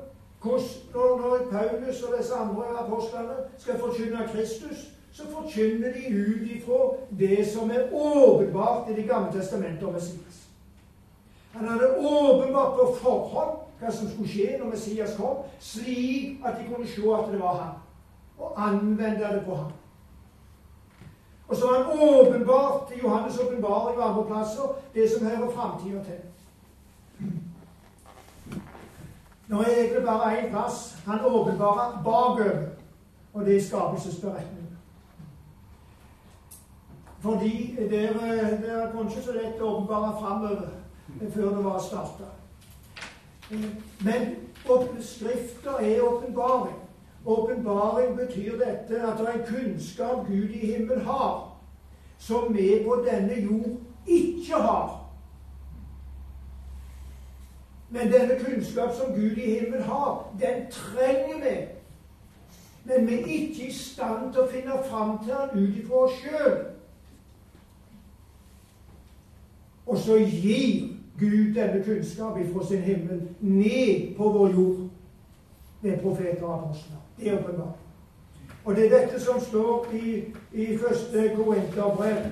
[0.43, 0.59] Når,
[0.93, 4.77] når Paulus og disse andre apostlene skal forkynne Kristus,
[5.13, 6.79] så forkynner de ut ifra
[7.19, 10.47] det som er åpenbart i Det gamle testamentet om Messias.
[11.51, 16.67] Han hadde åpenbart på forhånd hva som skulle skje når Messias kom, slik at de
[16.69, 17.73] kunne se at det var han,
[18.39, 19.71] og anvende det på ham.
[21.47, 26.03] Og så har han åpenbart i Johannes' åpenbaring og andre plasser det som hører framtida
[26.03, 26.21] til.
[29.53, 32.61] Nå er egentlig bare én plass han åpenbarer bakover,
[33.33, 34.77] og det er skapelsesberetningen.
[37.21, 40.71] Fordi det er kanskje så lett å åpenbare framover
[41.35, 42.31] før det var starta.
[44.01, 44.33] Men
[45.01, 46.75] Skrifter er åpenbaring.
[47.25, 51.57] Åpenbaring betyr dette at det er en kunnskap Gud i himmelen har,
[52.17, 53.77] som vi på denne jord
[54.07, 55.02] ikke har.
[57.93, 61.57] Men denne kunnskap som Gud i himmelen har, den trenger vi.
[62.85, 66.15] Men vi er ikke i stand til å finne fram til den ut ifra oss
[66.23, 66.55] sjøl.
[69.85, 70.87] Og så gir
[71.19, 74.89] Gud denne kunnskap ifra sin himmel ned på vår jord
[75.81, 76.97] ved profeter og apostler.
[77.19, 77.77] Det er åpenbart.
[78.65, 80.23] Og det er dette som står i,
[80.53, 82.25] i første Korinterbrev,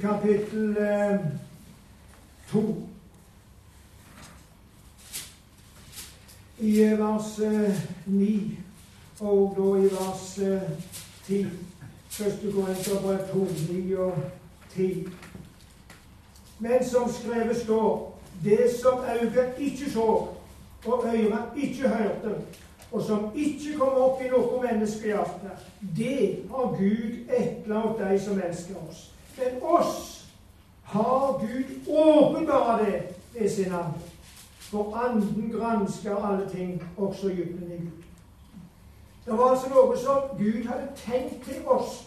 [0.00, 1.20] kapittel eh.
[6.58, 7.74] I eh, vers eh,
[8.06, 8.58] 9
[9.20, 10.70] og da i vers eh,
[11.26, 11.46] 10.
[12.08, 14.14] Første Korinterbrev 2, 9 og
[14.74, 15.06] 10.
[16.58, 20.28] Men som skrevet står, det som øyet ikke så,
[20.86, 22.34] og øret ikke hørte,
[22.92, 25.56] og som ikke kom opp i noe menneskehjerte,
[25.96, 29.08] det har Gud etterlatt de som elsker oss.
[29.38, 30.26] Men oss
[30.82, 33.00] har Gud åpenbart det
[33.34, 34.13] ved sin ande.
[34.70, 38.02] For anden gransker alle ting, også dybden i Gud.
[39.24, 42.04] Det var altså noe som Gud hadde tenkt til oss,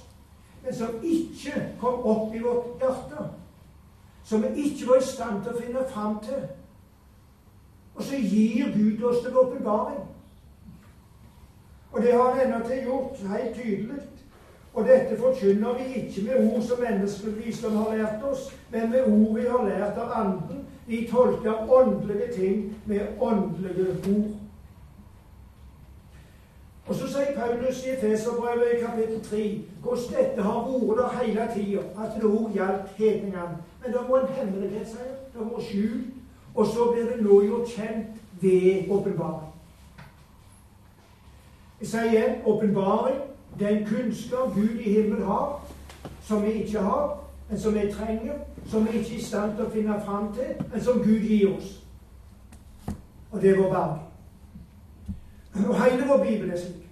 [0.63, 3.29] men som ikke kom opp i vårt hjerte
[4.27, 6.41] som vi ikke var i stand til å finne fram til.
[7.95, 10.01] Og så gir Gud oss til åpenbaring.
[11.91, 14.01] Og det har han endatil gjort helt tydelig.
[14.73, 19.07] Og dette forkynner vi ikke med ord som menneskelig visdom har lært oss, men med
[19.07, 20.66] ord vi har lært av Anden.
[20.87, 24.31] Vi tolker åndelige ting med åndelige ord.
[26.87, 31.47] Og så sier Paulus i Feserbrevet i kapittel 3 hvordan dette har vært der hele
[31.55, 33.57] tida, at det òg gjaldt hedningene.
[33.83, 35.17] Men det var en hemmelighet, sier han.
[35.33, 36.07] Det var skjult.
[36.55, 38.07] Og så blir det nå gjort kjent
[38.41, 39.51] ved åpenbaring.
[41.79, 43.19] Jeg sier igjen åpenbaring.
[43.59, 45.67] Den kunnskap Gud i himmelen har,
[46.21, 48.33] som vi ikke har, men som vi trenger,
[48.67, 51.53] som vi ikke er i stand til å finne fram til, men som Gud gir
[51.55, 51.69] oss.
[53.31, 53.99] Og det er vår verden.
[55.67, 56.83] Og hele vår bibel er slik.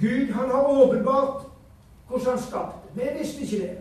[0.00, 1.46] Gud han har åpenbart
[2.08, 2.94] hvordan han skapte.
[2.94, 3.78] Vi visste ikke det.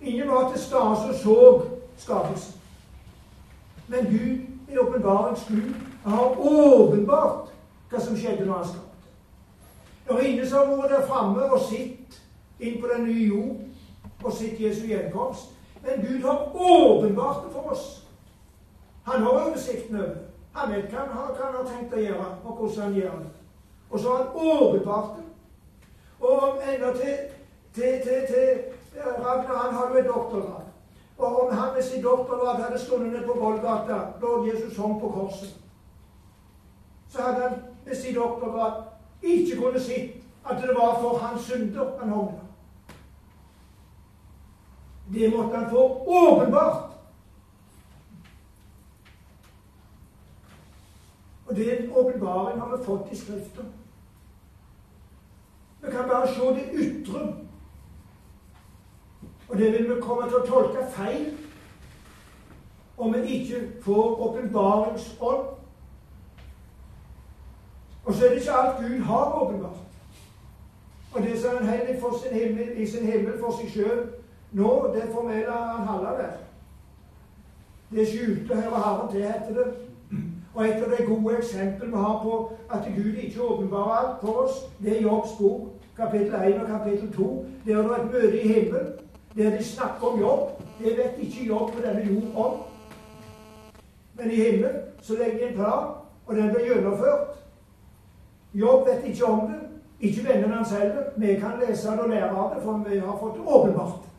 [0.00, 1.62] Ingen var til stede og så
[1.96, 2.60] skapelsen.
[3.88, 4.38] Men Gud,
[4.72, 7.52] i åpenbarings Gud, har åpenbart
[7.90, 8.90] hva som skjedde når han skapte.
[10.04, 12.18] Det er ingen som har vært der framme og sett
[12.60, 13.60] inn på den nye jord
[14.24, 15.50] og sitt Jesu gjenkomst.
[15.82, 18.06] Men Gud har åpenbart det for oss.
[19.04, 20.16] Han har oversikten over.
[20.54, 23.32] Han vet hva han, hva han har tenkt å gjøre, og hvordan han gjør det.
[23.90, 25.24] Og så har han åpenbart det.
[26.20, 27.16] Og enda til,
[27.74, 30.70] til, til, til Ragnar han har jo et doktorgrad.
[31.18, 35.08] Og om han med sin doktorgrad hadde stått ned på Vollgata da Jesus hang på
[35.08, 35.54] korset,
[37.08, 38.82] så hadde han med sin doktorgrad
[39.22, 40.00] ikke kunnet si
[40.50, 42.43] at det var for hans synder han hang.
[45.12, 46.90] Det måtte han få åpenbart.
[51.46, 53.72] Og den åpenbaring har vi fått i Skriften.
[55.80, 57.34] Vi kan bare se det ytre.
[59.48, 61.34] Og det vil vi komme til å tolke feil
[62.96, 65.46] om vi ikke får åpenbaringsånd.
[68.04, 69.80] Og så er det ikke alt Gud har åpenbart.
[71.14, 71.86] Og det som han
[72.32, 74.23] himmel, i sin himmel for seg sjøl
[74.54, 75.02] nå, det
[75.46, 76.36] la han holde der.
[77.90, 79.72] Det skjulte hører Herren til, heter det.
[80.54, 84.44] Og et av de gode eksemplene vi har på at Gud ikke åpenbarer alt for
[84.44, 87.46] oss, det er Jobbs bok, kapittel 1 og kapittel 2.
[87.66, 88.92] Der er det et møte i himmelen
[89.36, 90.62] der de snakker om jobb.
[90.78, 92.52] Det vet ikke jobb på denne jord om.
[94.14, 95.88] Men i himmelen så legger de en plan,
[96.26, 97.34] og den blir gjennomført.
[98.54, 99.60] Jobb vet ikke om det.
[100.00, 101.02] Ikke vennene hans heller.
[101.16, 104.13] Vi kan lese det og lære av det, for vi har fått det åpenbart.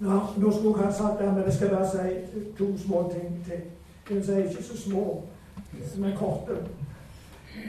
[0.00, 3.44] Ja, nå skulle jeg ha sagt det, men jeg skal bare si to små ting
[3.44, 3.62] til.
[4.30, 5.22] Er ikke så små,
[6.04, 6.52] er korte.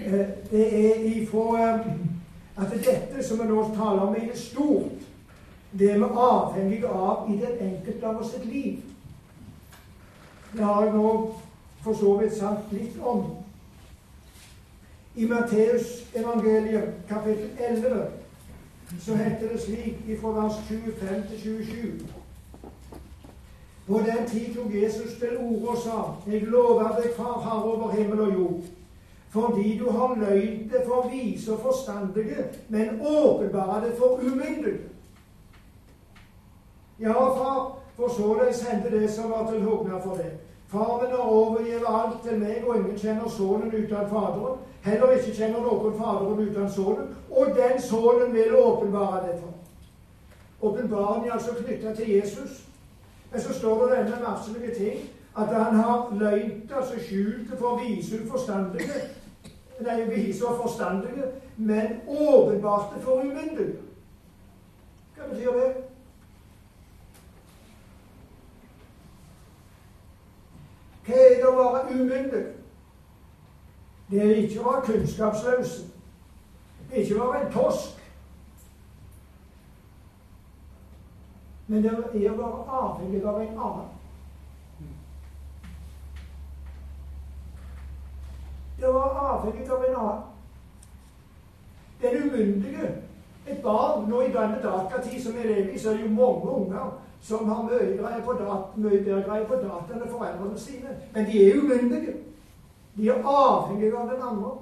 [0.06, 1.86] Eh, det er ifra eh,
[2.58, 5.02] at dette som vi nå taler om, er stort.
[5.80, 8.78] Det er vi avhengige av i den enkelte av oss sitt liv.
[10.54, 11.36] Det har jeg nå
[11.84, 13.26] for så vidt sagt litt om.
[15.16, 18.08] I Matteus evangeliet kapittel 11
[19.00, 22.19] så heter det slik fra vers 25 til 27
[23.90, 27.92] På den tid tok Jesus til orde og sa:" Jeg lover deg, Far, Herre over
[27.92, 28.62] himmel og jord,
[29.30, 34.80] fordi du har løyd det for vise og forstandige, men åpenbare det for umyndige.
[37.00, 40.32] Ja, far, for således hendte det som var til hugna for deg.
[40.68, 44.58] Far min har overgitt alt til meg, og ingen kjenner Sønnen uten Faderen.
[44.82, 49.54] Heller ikke kjenner noen Faderen uten Sønnen, og den Sønnen vil åpenbare det for.
[50.68, 52.69] Åpenbaringen er altså knytta til Jesus.
[53.32, 57.82] Men så står det denne merkelige ting at han har løynt, altså skjult for for
[57.86, 58.90] vise uforstandige.
[59.80, 61.26] nei, vise forstandige,
[61.58, 63.78] men åpenbart for umyndige.
[65.16, 65.74] Hva betyr det?
[71.06, 72.44] Hva er det å være umyndig?
[74.12, 75.78] Det er ikke å være kunnskapsløs.
[76.90, 77.99] Det er ikke å være en tosk.
[81.70, 83.90] Men det er å være avhengig av en annen.
[88.80, 90.24] Det å være avhengig av en annen.
[92.02, 92.88] Den umyndige,
[93.46, 96.88] et barn Nå i denne datatid som er evig, så er det jo mange unger
[97.22, 99.38] som har mye, greier på dat mye data
[99.94, 100.96] enn foreldrene sine.
[101.14, 102.16] Men de er umyndige.
[102.96, 104.56] De er avhengige av den andre.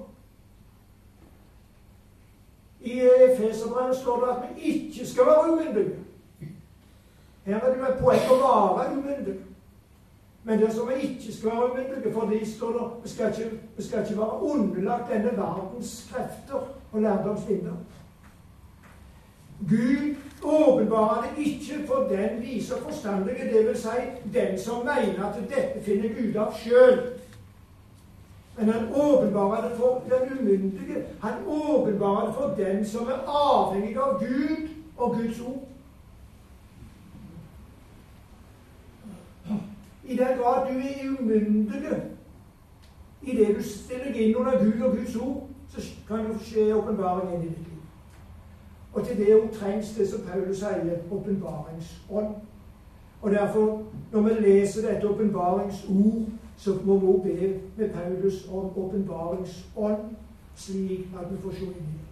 [2.80, 3.00] I
[3.30, 5.96] Efeserbrevet står det at vi ikke skal være umyndige.
[7.48, 8.38] Her er det jo et poeng å
[8.76, 9.34] være umyndig.
[10.44, 13.60] Men det som vi ikke skal være umyndige, for de står der vi skal, ikke,
[13.76, 17.78] vi skal ikke være underlagt denne verdens krefter og lærdomsvinder.
[19.68, 23.78] Gud åpenbarer det ikke for den vise og forstandige, dvs.
[23.78, 23.88] Si
[24.38, 27.00] den som mener at dette finner Gud av sjøl.
[28.58, 31.04] Men han åpenbarer det for den umyndige.
[31.24, 35.67] Han åpenbarer det for den som er avhengig av Gud og Guds ord.
[40.08, 42.02] I den grad du er umyndig
[43.22, 46.70] i det du stiller deg inn under Gud og Guds ord, så kan det skje
[46.74, 47.82] åpenbaring inn i ditt liv.
[48.94, 52.34] Og til det òg trengs det som Paulus sier, åpenbaringsånd.
[53.22, 53.82] Og derfor,
[54.12, 60.16] når vi leser dette åpenbaringsord, så må vi be med Paulus om åpenbaringsånd,
[60.56, 62.07] slik at vi får se inn i det.